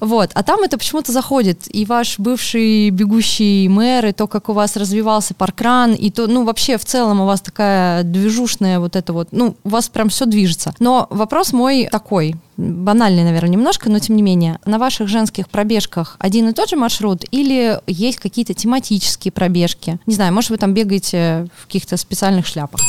[0.00, 0.28] Вот.
[0.34, 1.74] А там это почему-то заходит.
[1.74, 6.41] И ваш бывший бегущий мэр, и то, как у вас развивался паркран, и то, ну,
[6.44, 10.26] вообще в целом у вас такая движушная вот это вот, ну, у вас прям все
[10.26, 10.74] движется.
[10.78, 16.16] Но вопрос мой такой, банальный, наверное, немножко, но тем не менее, на ваших женских пробежках
[16.18, 19.98] один и тот же маршрут или есть какие-то тематические пробежки?
[20.06, 22.80] Не знаю, может, вы там бегаете в каких-то специальных шляпах?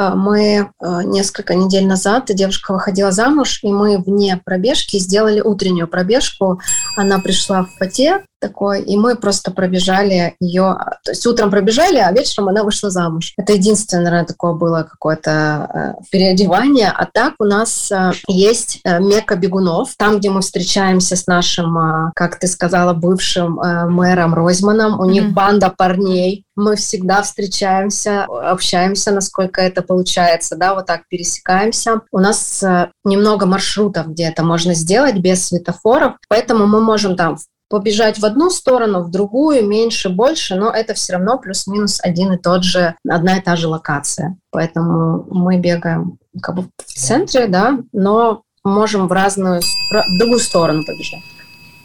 [0.00, 5.88] А, мы а, несколько недель назад девушка выходила замуж, и мы вне пробежки сделали утреннюю
[5.88, 6.58] пробежку.
[6.96, 12.10] Она пришла в фате, такой, и мы просто пробежали ее, то есть утром пробежали, а
[12.12, 13.32] вечером она вышла замуж.
[13.36, 16.88] Это единственное, наверное, такое было какое-то э, переодевание.
[16.88, 21.78] А так у нас э, есть э, мека бегунов, там, где мы встречаемся с нашим,
[21.78, 24.98] э, как ты сказала, бывшим э, мэром Ройзманом.
[24.98, 25.10] У mm-hmm.
[25.10, 26.44] них банда парней.
[26.56, 32.00] Мы всегда встречаемся, общаемся, насколько это получается, да, вот так пересекаемся.
[32.10, 37.36] У нас э, немного маршрутов, где это можно сделать без светофоров, поэтому мы можем там
[37.70, 42.36] побежать в одну сторону, в другую, меньше, больше, но это все равно плюс-минус один и
[42.36, 44.36] тот же, одна и та же локация.
[44.50, 50.82] Поэтому мы бегаем как бы в центре, да, но можем в разную, в другую сторону
[50.84, 51.22] побежать.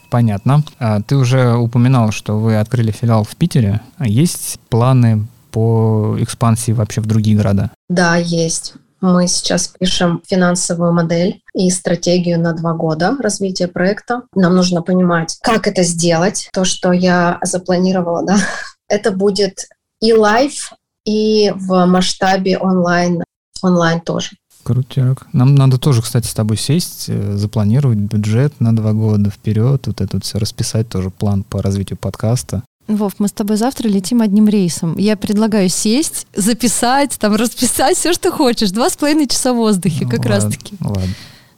[0.10, 0.63] Понятно.
[0.80, 3.82] А ты уже упоминал, что вы открыли филиал в Питере.
[3.98, 7.71] А есть планы по экспансии вообще в другие города?
[7.89, 8.74] Да, есть.
[9.01, 14.23] Мы сейчас пишем финансовую модель и стратегию на два года развития проекта.
[14.34, 16.49] Нам нужно понимать, как это сделать.
[16.53, 18.38] То, что я запланировала, да,
[18.88, 19.67] это будет
[20.01, 20.73] и live,
[21.05, 23.23] и в масштабе онлайн,
[23.62, 24.31] онлайн тоже.
[24.63, 25.27] Крутяк.
[25.31, 30.01] Нам надо тоже, кстати, с тобой сесть, э, запланировать бюджет на два года вперед, вот
[30.01, 32.63] это все расписать, тоже план по развитию подкаста.
[32.88, 34.98] Вов, мы с тобой завтра летим одним рейсом.
[34.98, 38.69] Я предлагаю сесть, записать, там расписать все, что хочешь.
[38.71, 40.76] Два с половиной часа в воздухе, Ну, как ладно, раз-таки.
[40.80, 41.04] Ладно.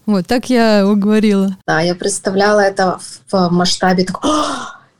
[0.05, 1.57] Вот, так я уговорила.
[1.67, 2.99] Да, я представляла это
[3.29, 4.45] в масштабе такого, «О,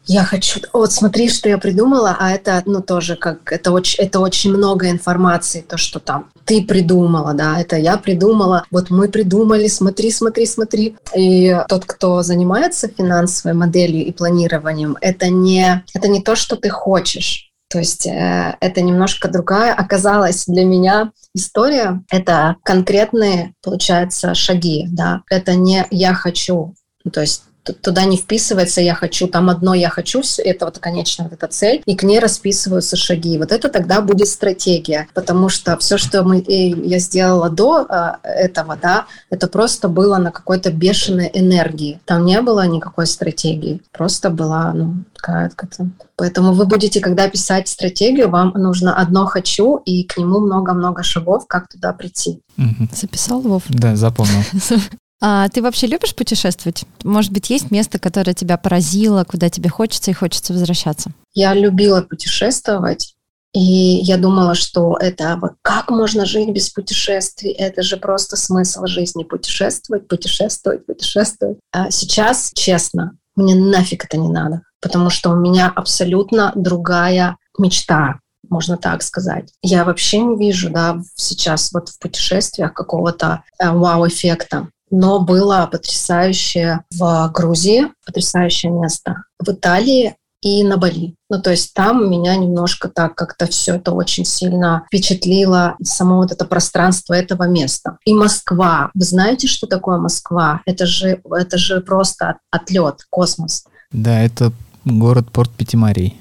[0.08, 4.20] я хочу, вот смотри, что я придумала, а это, ну, тоже как, это очень, это
[4.20, 9.68] очень много информации, то, что там ты придумала, да, это я придумала, вот мы придумали,
[9.68, 10.96] смотри, смотри, смотри.
[11.14, 16.70] И тот, кто занимается финансовой моделью и планированием, это не, это не то, что ты
[16.70, 17.52] хочешь.
[17.70, 22.02] То есть э, это немножко другая оказалась для меня история.
[22.10, 25.24] Это конкретные, получается, шаги, да.
[25.30, 26.76] Это не я хочу.
[27.04, 27.44] Ну, То есть
[27.74, 31.82] туда не вписывается «я хочу», там одно «я хочу», это вот конечная вот эта цель,
[31.86, 33.38] и к ней расписываются шаги.
[33.38, 38.20] Вот это тогда будет стратегия, потому что все, что мы, и я сделала до а,
[38.24, 42.00] этого, да, это просто было на какой-то бешеной энергии.
[42.06, 45.90] Там не было никакой стратегии, просто была, ну, такая какая-то...
[46.16, 51.48] Поэтому вы будете, когда писать стратегию, вам нужно одно «хочу», и к нему много-много шагов,
[51.48, 52.42] как туда прийти.
[52.56, 52.90] Мгм.
[52.94, 53.64] Записал, Вов?
[53.70, 54.44] Да, запомнил.
[55.20, 56.86] А ты вообще любишь путешествовать?
[57.04, 61.12] Может быть, есть место, которое тебя поразило, куда тебе хочется и хочется возвращаться?
[61.34, 63.16] Я любила путешествовать,
[63.54, 67.52] и я думала, что это вот как можно жить без путешествий?
[67.52, 69.24] Это же просто смысл жизни.
[69.24, 71.58] Путешествовать, путешествовать, путешествовать.
[71.72, 78.20] А сейчас, честно, мне нафиг это не надо, потому что у меня абсолютно другая мечта
[78.50, 79.52] можно так сказать.
[79.62, 84.70] Я вообще не вижу, да, сейчас вот в путешествиях какого-то э, вау-эффекта.
[84.90, 89.24] Но было потрясающе в Грузии, потрясающее место.
[89.40, 91.16] В Италии и на Бали.
[91.30, 96.32] Ну, то есть там меня немножко так как-то все это очень сильно впечатлило, само вот
[96.32, 97.98] это пространство этого места.
[98.06, 98.92] И Москва.
[98.94, 100.62] Вы знаете, что такое Москва?
[100.66, 103.66] Это же, это же просто отлет, космос.
[103.92, 104.54] Да, это
[104.86, 106.20] город Порт Пятимарий.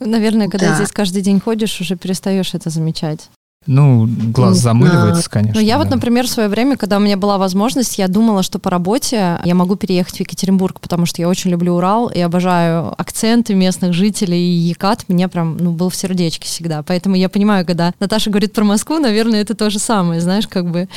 [0.00, 0.74] Наверное, когда Да.
[0.74, 3.30] здесь каждый день ходишь, уже перестаешь это замечать.
[3.66, 5.60] Ну, глаз замыливается, конечно.
[5.60, 5.96] Ну, я вот, да.
[5.96, 9.54] например, в свое время, когда у меня была возможность, я думала, что по работе я
[9.54, 14.38] могу переехать в Екатеринбург, потому что я очень люблю Урал и обожаю акценты местных жителей.
[14.38, 16.82] И Екат мне прям, ну, был в сердечке всегда.
[16.82, 20.70] Поэтому я понимаю, когда Наташа говорит про Москву, наверное, это то же самое, знаешь, как
[20.70, 20.88] бы...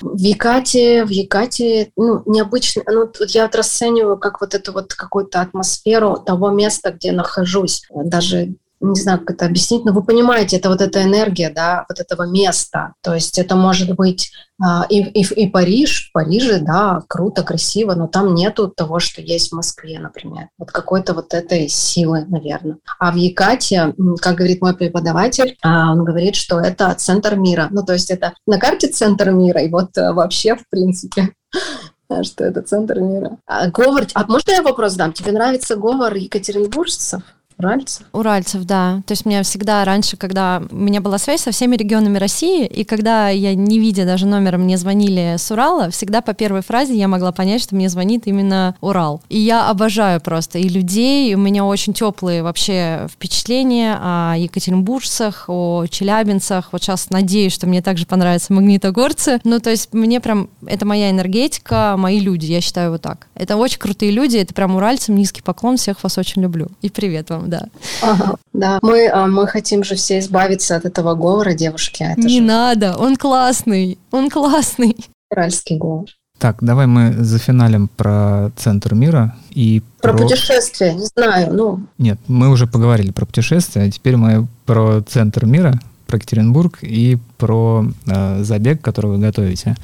[0.00, 4.94] В Якате, в Якате, ну, необычно, ну, тут я вот расцениваю как вот эту вот
[4.94, 7.84] какую-то атмосферу того места, где нахожусь.
[7.94, 12.00] Даже не знаю, как это объяснить, но вы понимаете, это вот эта энергия, да, вот
[12.00, 12.94] этого места.
[13.00, 17.94] То есть это может быть а, и, и, и Париж, в Париже, да, круто, красиво,
[17.94, 20.48] но там нету того, что есть в Москве, например.
[20.58, 22.78] Вот какой-то вот этой силы, наверное.
[22.98, 27.68] А в Якате, как говорит мой преподаватель, а, он говорит, что это центр мира.
[27.70, 31.30] Ну, то есть это на карте центр мира, и вот а, вообще, в принципе,
[32.22, 33.38] что это центр мира.
[33.46, 35.12] А, говор, а можно я вопрос дам?
[35.12, 37.22] Тебе нравится говор екатеринбуржцев?
[37.62, 38.06] Уральцев?
[38.12, 39.02] Уральцев, да.
[39.06, 42.84] То есть мне всегда раньше, когда у меня была связь со всеми регионами России, и
[42.84, 47.08] когда я, не видя даже номера, мне звонили с Урала, всегда по первой фразе я
[47.08, 49.22] могла понять, что мне звонит именно Урал.
[49.28, 55.44] И я обожаю просто и людей, и у меня очень теплые вообще впечатления о екатеринбуржцах,
[55.48, 56.72] о челябинцах.
[56.72, 59.40] Вот сейчас надеюсь, что мне также понравятся магнитогорцы.
[59.44, 63.28] Ну, то есть мне прям, это моя энергетика, мои люди, я считаю вот так.
[63.34, 66.68] Это очень крутые люди, это прям уральцам низкий поклон, всех вас очень люблю.
[66.80, 67.68] И привет вам, да.
[68.02, 68.78] Ага, да.
[68.82, 72.02] Мы, а, мы хотим же все избавиться от этого говора, девушки.
[72.02, 74.96] а Это Не же надо, он классный, он классный.
[75.30, 76.06] уральский говор.
[76.38, 82.48] Так, давай мы зафиналим про центр мира и Про путешествия, не знаю, ну, Нет, мы
[82.48, 85.78] уже поговорили про путешествия, а теперь мы про центр мира,
[86.08, 89.76] про Екатеринбург и про э, забег, который вы готовите,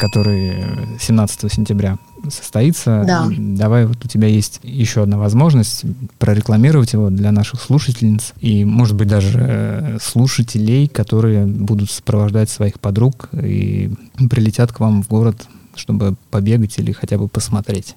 [0.00, 1.96] который э, 17 сентября
[2.30, 3.04] состоится.
[3.06, 3.28] Да.
[3.36, 5.84] Давай, вот у тебя есть еще одна возможность
[6.18, 12.80] прорекламировать его для наших слушательниц и, может быть, даже э, слушателей, которые будут сопровождать своих
[12.80, 13.90] подруг и
[14.30, 17.94] прилетят к вам в город, чтобы побегать или хотя бы посмотреть.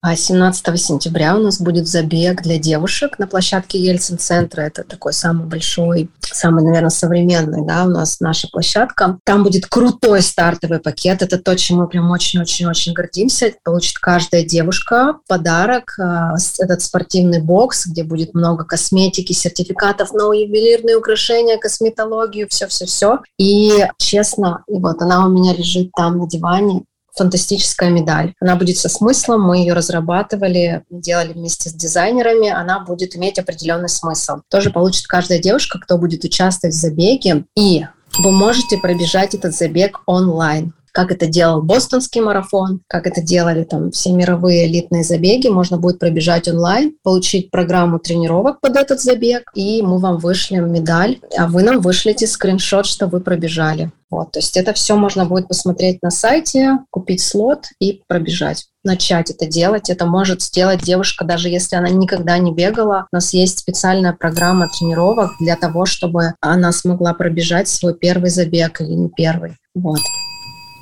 [0.00, 4.60] А 17 сентября у нас будет забег для девушек на площадке Ельцин-центра.
[4.60, 9.18] Это такой самый большой, самый, наверное, современный, да, у нас наша площадка.
[9.24, 11.22] Там будет крутой стартовый пакет.
[11.22, 13.52] Это то, чем мы прям очень-очень-очень гордимся.
[13.64, 15.96] Получит каждая девушка подарок.
[15.98, 23.18] А, этот спортивный бокс, где будет много косметики, сертификатов на ювелирные украшения, косметологию, все-все-все.
[23.36, 26.84] И честно, и вот она у меня лежит там на диване
[27.18, 28.34] фантастическая медаль.
[28.40, 33.88] Она будет со смыслом, мы ее разрабатывали, делали вместе с дизайнерами, она будет иметь определенный
[33.88, 34.38] смысл.
[34.48, 37.44] Тоже получит каждая девушка, кто будет участвовать в забеге.
[37.56, 37.84] И
[38.18, 43.90] вы можете пробежать этот забег онлайн как это делал бостонский марафон, как это делали там
[43.90, 45.48] все мировые элитные забеги.
[45.48, 51.18] Можно будет пробежать онлайн, получить программу тренировок под этот забег, и мы вам вышлем медаль,
[51.36, 53.90] а вы нам вышлете скриншот, что вы пробежали.
[54.10, 59.30] Вот, то есть это все можно будет посмотреть на сайте, купить слот и пробежать начать
[59.30, 59.90] это делать.
[59.90, 63.06] Это может сделать девушка, даже если она никогда не бегала.
[63.12, 68.80] У нас есть специальная программа тренировок для того, чтобы она смогла пробежать свой первый забег
[68.80, 69.56] или не первый.
[69.74, 70.00] Вот.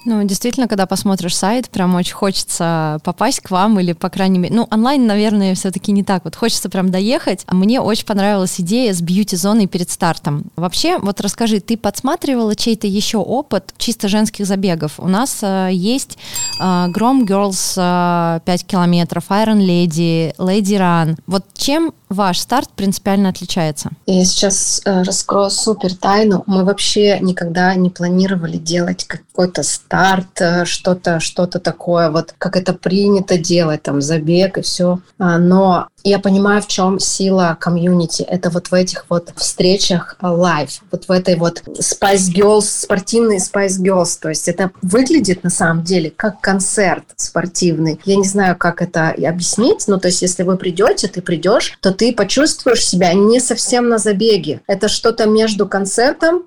[0.07, 4.55] Ну, действительно, когда посмотришь сайт, прям очень хочется попасть к вам или, по крайней мере,
[4.55, 6.25] ну, онлайн, наверное, все-таки не так.
[6.25, 7.45] Вот хочется прям доехать.
[7.51, 10.45] Мне очень понравилась идея с бьюти-зоной перед стартом.
[10.55, 14.93] Вообще, вот расскажи, ты подсматривала чей-то еще опыт чисто женских забегов?
[14.99, 16.19] У нас э, есть
[16.61, 21.19] э, Grom Girls э, 5 километров, Iron Lady, Lady Run.
[21.27, 23.91] Вот чем ваш старт принципиально отличается?
[24.07, 26.45] Я сейчас э, раскрою супер тайну.
[26.47, 29.96] Мы вообще никогда не планировали делать какой-то старт,
[30.41, 35.01] э, что-то, что-то такое, вот как это принято делать, там забег и все.
[35.19, 38.23] А, но я понимаю, в чем сила комьюнити.
[38.23, 43.81] Это вот в этих вот встречах live, вот в этой вот Spice Girls, спортивный Spice
[43.81, 44.19] Girls.
[44.21, 48.01] То есть это выглядит на самом деле как концерт спортивный.
[48.05, 51.93] Я не знаю, как это объяснить, но то есть если вы придете, ты придешь, то
[51.93, 54.61] ты почувствуешь себя не совсем на забеге.
[54.67, 56.45] Это что-то между концертом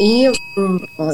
[0.00, 0.30] и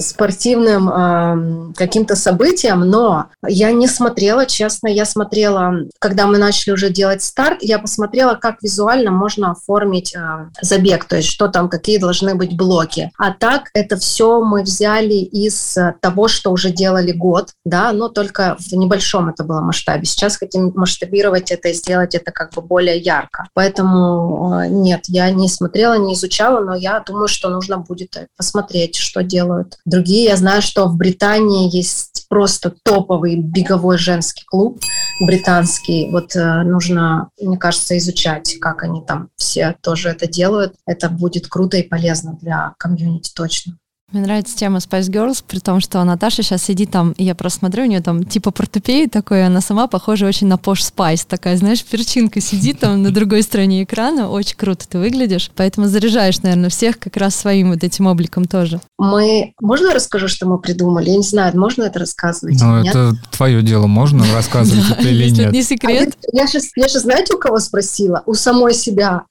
[0.00, 7.22] спортивным каким-то событиям, но я не смотрела, честно, я смотрела, когда мы начали уже делать
[7.22, 12.34] старт, я посмотрела, как визуально можно оформить а, забег, то есть что там, какие должны
[12.34, 13.10] быть блоки.
[13.18, 18.56] А так это все мы взяли из того, что уже делали год, да, но только
[18.58, 20.04] в небольшом это было масштабе.
[20.04, 23.48] Сейчас хотим масштабировать это и сделать это как бы более ярко.
[23.54, 28.61] Поэтому а, нет, я не смотрела, не изучала, но я думаю, что нужно будет посмотреть
[28.62, 30.24] посмотреть, что делают другие.
[30.24, 34.80] Я знаю, что в Британии есть просто топовый беговой женский клуб
[35.20, 36.10] британский.
[36.10, 40.74] Вот э, нужно, мне кажется, изучать, как они там все тоже это делают.
[40.86, 43.76] Это будет круто и полезно для комьюнити точно.
[44.12, 47.60] Мне нравится тема Spice Girls, при том, что Наташа сейчас сидит там, и я просто
[47.60, 51.56] смотрю, у нее там типа портупеи такой, она сама похожа очень на Posh Spice, такая,
[51.56, 56.68] знаешь, перчинка сидит там на другой стороне экрана, очень круто ты выглядишь, поэтому заряжаешь, наверное,
[56.68, 58.80] всех как раз своим вот этим обликом тоже.
[58.98, 59.54] Мы...
[59.60, 61.08] Можно я расскажу, что мы придумали?
[61.08, 62.60] Я не знаю, можно это рассказывать?
[62.60, 65.52] Ну, это твое дело, можно рассказывать это или нет?
[65.52, 66.14] не секрет.
[66.32, 68.22] А я сейчас, я сейчас, знаете, у кого спросила?
[68.26, 69.24] У самой себя.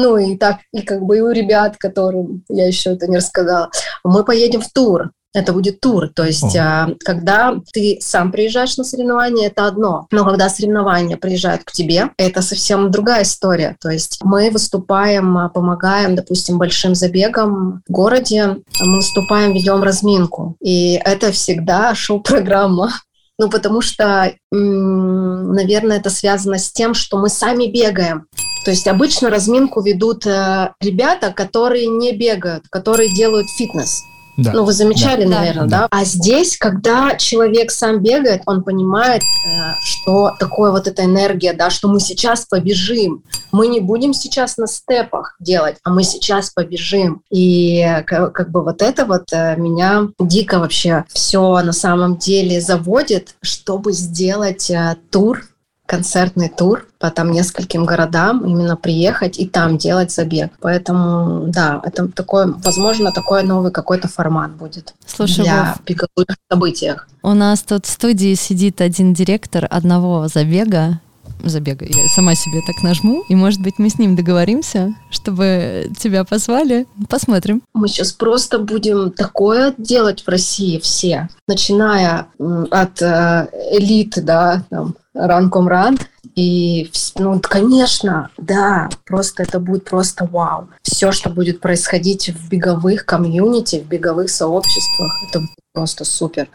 [0.00, 3.68] Ну и так, и как бы и у ребят, которым я еще это не рассказала.
[4.04, 5.10] Мы поедем в тур.
[5.34, 6.94] Это будет тур, то есть О.
[7.00, 12.40] когда ты сам приезжаешь на соревнования, это одно, но когда соревнования приезжают к тебе, это
[12.40, 13.76] совсем другая история.
[13.78, 20.56] То есть мы выступаем, а, помогаем, допустим, большим забегам в городе, мы выступаем, ведем разминку,
[20.60, 22.92] и это всегда шоу-программа.
[23.38, 28.26] Ну, потому что, наверное, это связано с тем, что мы сами бегаем.
[28.64, 34.02] То есть обычно разминку ведут э, ребята, которые не бегают, которые делают фитнес.
[34.38, 34.52] Да.
[34.52, 35.40] Ну, вы замечали, да.
[35.40, 35.78] наверное, да.
[35.80, 35.88] да?
[35.90, 41.70] А здесь, когда человек сам бегает, он понимает, э, что такое вот эта энергия, да,
[41.70, 43.24] что мы сейчас побежим.
[43.50, 47.22] Мы не будем сейчас на степах делать, а мы сейчас побежим.
[47.30, 53.34] И как, бы вот это вот э, меня дико вообще все на самом деле заводит,
[53.42, 55.42] чтобы сделать э, тур
[55.88, 60.52] концертный тур по там нескольким городам, именно приехать и там делать забег.
[60.60, 67.08] Поэтому, да, это такой, возможно, такой новый какой-то формат будет Слушай, для Вов, беговых событиях.
[67.22, 71.00] У нас тут в студии сидит один директор одного забега,
[71.44, 71.84] забега.
[71.84, 76.86] Я сама себе так нажму, и, может быть, мы с ним договоримся, чтобы тебя позвали.
[77.08, 77.62] Посмотрим.
[77.74, 82.26] Мы сейчас просто будем такое делать в России все, начиная
[82.70, 85.98] от э, элиты, да, там, ранком ран.
[86.34, 90.68] И, ну, конечно, да, просто это будет просто вау.
[90.82, 95.40] Все, что будет происходить в беговых комьюнити, в беговых сообществах, это
[95.72, 96.48] просто супер.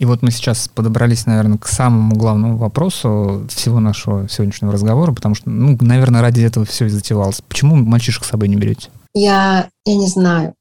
[0.00, 5.34] И вот мы сейчас подобрались, наверное, к самому главному вопросу всего нашего сегодняшнего разговора, потому
[5.34, 7.42] что, ну, наверное, ради этого все и затевалось.
[7.46, 8.88] Почему мальчишек с собой не берете?
[9.12, 10.54] Я, я не знаю.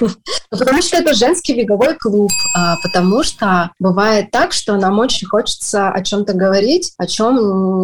[0.50, 5.26] Ну, потому что это женский беговой клуб, а, потому что бывает так, что нам очень
[5.26, 7.36] хочется о чем-то говорить, о чем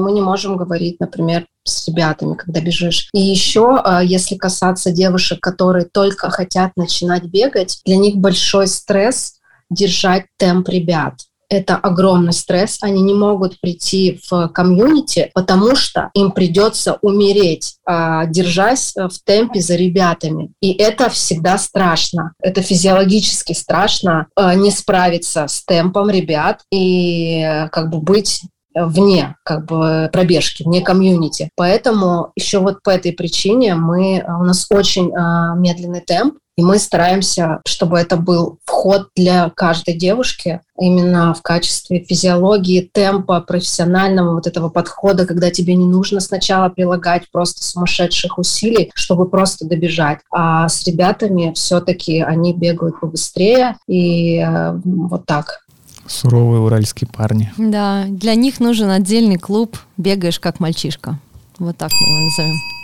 [0.03, 3.09] мы не можем говорить, например, с ребятами, когда бежишь.
[3.15, 9.38] И еще, а, если касаться девушек, которые только хотят начинать бегать, для них большой стресс
[9.71, 11.15] держать темп ребят
[11.49, 12.79] это огромный стресс.
[12.83, 19.61] Они не могут прийти в комьюнити, потому что им придется умереть, а, держась в темпе
[19.61, 20.51] за ребятами.
[20.61, 22.33] И это всегда страшно.
[22.41, 28.43] Это физиологически страшно а, не справиться с темпом ребят и как бы быть
[28.75, 31.51] вне как бы пробежки, вне комьюнити.
[31.57, 36.81] Поэтому еще вот по этой причине мы, у нас очень э, медленный темп, и мы
[36.81, 44.49] стараемся, чтобы это был вход для каждой девушки именно в качестве физиологии, темпа, профессионального вот
[44.49, 50.19] этого подхода, когда тебе не нужно сначала прилагать просто сумасшедших усилий, чтобы просто добежать.
[50.33, 55.65] А с ребятами все-таки они бегают побыстрее и э, вот так.
[56.09, 57.53] Суровые уральские парни.
[57.57, 61.21] Да, для них нужен отдельный клуб «Бегаешь как мальчишка».
[61.61, 62.78] Вот так мы его назовем.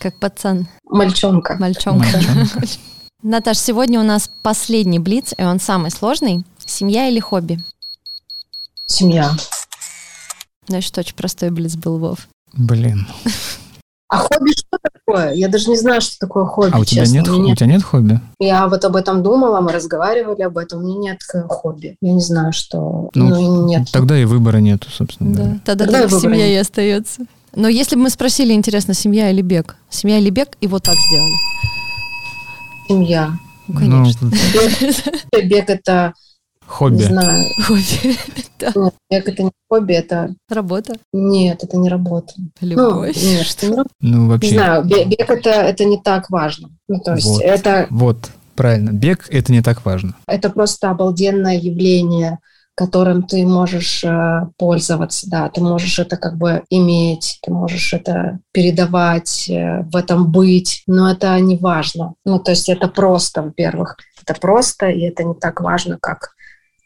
[0.00, 0.66] Как пацан.
[0.88, 1.56] Мальчонка.
[1.58, 2.06] Мальчонка.
[2.34, 2.66] Мальчонка.
[3.22, 6.44] Наташ, сегодня у нас последний блиц, и он самый сложный.
[6.64, 7.58] Семья или хобби?
[8.86, 9.30] Семья.
[10.66, 12.28] Значит, очень простой блиц был, Вов.
[12.54, 13.06] Блин.
[14.08, 15.34] А хобби что такое?
[15.34, 16.70] Я даже не знаю, что такое хобби.
[16.72, 17.18] А у тебя честно.
[17.18, 18.20] нет, У тебя нет хобби?
[18.40, 20.82] Я вот об этом думала, мы разговаривали об этом.
[20.82, 21.96] У меня нет хобби.
[22.00, 23.10] Я не знаю, что...
[23.14, 23.88] Ну, Ну, нет.
[23.92, 25.42] Тогда и выбора нету, собственно Да.
[25.42, 25.60] говоря.
[25.64, 26.56] Тогда Тогда только выбора семья нет.
[26.56, 27.22] и остается.
[27.54, 29.76] Но если бы мы спросили, интересно, семья или бег?
[29.88, 31.34] Семья или бег, и вот так сделали.
[32.88, 33.32] Семья.
[33.68, 34.30] Ну, конечно.
[35.32, 36.12] Бег, бег это,
[36.62, 37.02] не хобби.
[37.02, 38.16] знаю, Хобби.
[38.60, 38.72] Да.
[38.76, 40.34] нет, бег это не хобби, это...
[40.48, 40.94] Работа.
[41.14, 42.34] Нет, это не работа.
[42.36, 43.16] Ну, Любовь.
[43.22, 43.90] нет, это не, работа.
[44.00, 44.50] Ну, не вообще.
[44.50, 46.68] знаю, бе- бег это, это не так важно.
[46.88, 47.40] Ну, то есть Вот.
[47.42, 48.90] это, Вот, правильно.
[48.90, 50.14] Бег— это не так важно.
[50.26, 52.38] это просто обалденное явление,
[52.74, 58.38] которым ты можешь э, пользоваться, да, ты можешь это как бы иметь, ты можешь это
[58.52, 62.14] передавать, э, в этом быть, но это не важно.
[62.24, 66.30] Ну, то есть это просто, во-первых, это просто, и это не так важно, как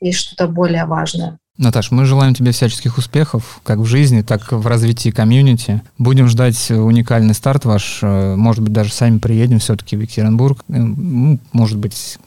[0.00, 1.38] есть что-то более важное.
[1.56, 5.82] Наташ, мы желаем тебе всяческих успехов, как в жизни, так и в развитии комьюнити.
[5.98, 8.00] Будем ждать уникальный старт ваш.
[8.02, 10.64] Э, Может быть, даже сами приедем все-таки в Екатеринбург.
[10.66, 12.18] Может быть,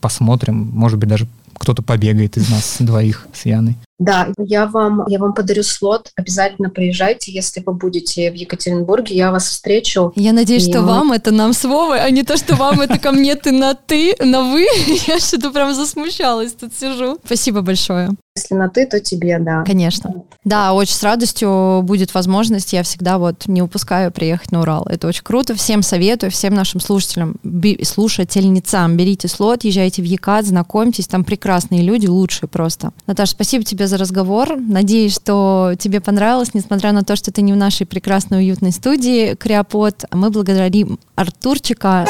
[0.00, 0.70] посмотрим.
[0.72, 1.26] Может быть, даже
[1.58, 3.76] кто-то побегает из нас двоих с Яной.
[3.98, 9.32] Да, я вам, я вам подарю слот, обязательно приезжайте, если вы будете в Екатеринбурге, я
[9.32, 10.12] вас встречу.
[10.14, 12.98] Я надеюсь, И что вам это нам с Вовой, а не то, что вам это
[12.98, 14.66] ко мне ты на ты, на вы.
[15.06, 17.18] Я что-то прям засмущалась, тут сижу.
[17.24, 18.10] Спасибо большое.
[18.38, 19.64] Если на ты, то тебе, да.
[19.64, 20.22] Конечно.
[20.44, 22.72] Да, очень с радостью будет возможность.
[22.72, 24.86] Я всегда вот не упускаю приехать на Урал.
[24.88, 25.56] Это очень круто.
[25.56, 27.34] Всем советую, всем нашим слушателям,
[27.82, 31.08] слушательницам, берите слот, езжайте в Екат, знакомьтесь.
[31.08, 32.92] Там прекрасные люди, лучшие просто.
[33.08, 34.56] Наташа, спасибо тебе за разговор.
[34.56, 39.34] Надеюсь, что тебе понравилось, несмотря на то, что ты не в нашей прекрасной уютной студии
[39.34, 40.04] Криопод.
[40.12, 42.06] Мы благодарим Артурчика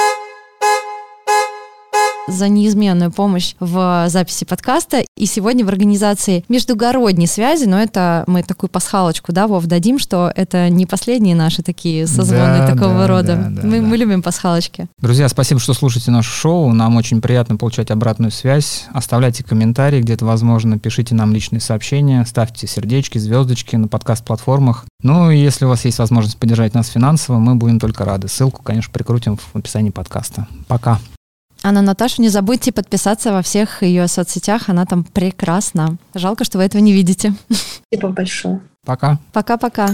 [2.29, 5.03] за неизменную помощь в записи подкаста.
[5.17, 10.33] И сегодня в организации междугородней связи, но это мы такую пасхалочку, да, Вов, дадим, что
[10.35, 13.37] это не последние наши такие созвоны Да, такого да, рода.
[13.37, 13.87] да, да, мы, да.
[13.87, 14.87] мы любим пасхалочки.
[15.01, 16.73] Друзья, спасибо, что слушаете наше шоу.
[16.73, 18.87] Нам очень приятно получать обратную связь.
[18.93, 24.85] Оставляйте комментарии, где-то возможно, пишите нам личные сообщения, ставьте сердечки, звездочки на подкаст-платформах.
[25.03, 28.29] Ну и если у вас есть возможность поддержать нас финансово, мы будем только рады.
[28.29, 30.47] Ссылку, конечно, прикрутим в описании подкаста.
[30.67, 30.99] Пока.
[31.63, 35.97] А на Наташу не забудьте подписаться во всех ее соцсетях, она там прекрасна.
[36.15, 37.35] Жалко, что вы этого не видите.
[37.89, 38.61] Спасибо большое.
[38.85, 39.19] Пока.
[39.33, 39.91] Пока-пока.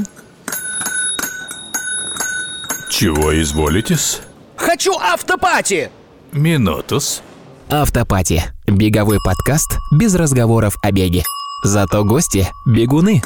[2.90, 4.20] Чего изволитесь?
[4.56, 5.90] Хочу автопати!
[6.32, 7.22] Минутус.
[7.68, 8.42] Автопати.
[8.66, 11.22] Беговой подкаст без разговоров о беге.
[11.64, 13.22] Зато гости– бегуны.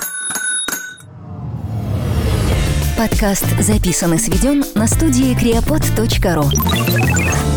[2.96, 7.47] Подкаст записан и сведен на студии creapod.ru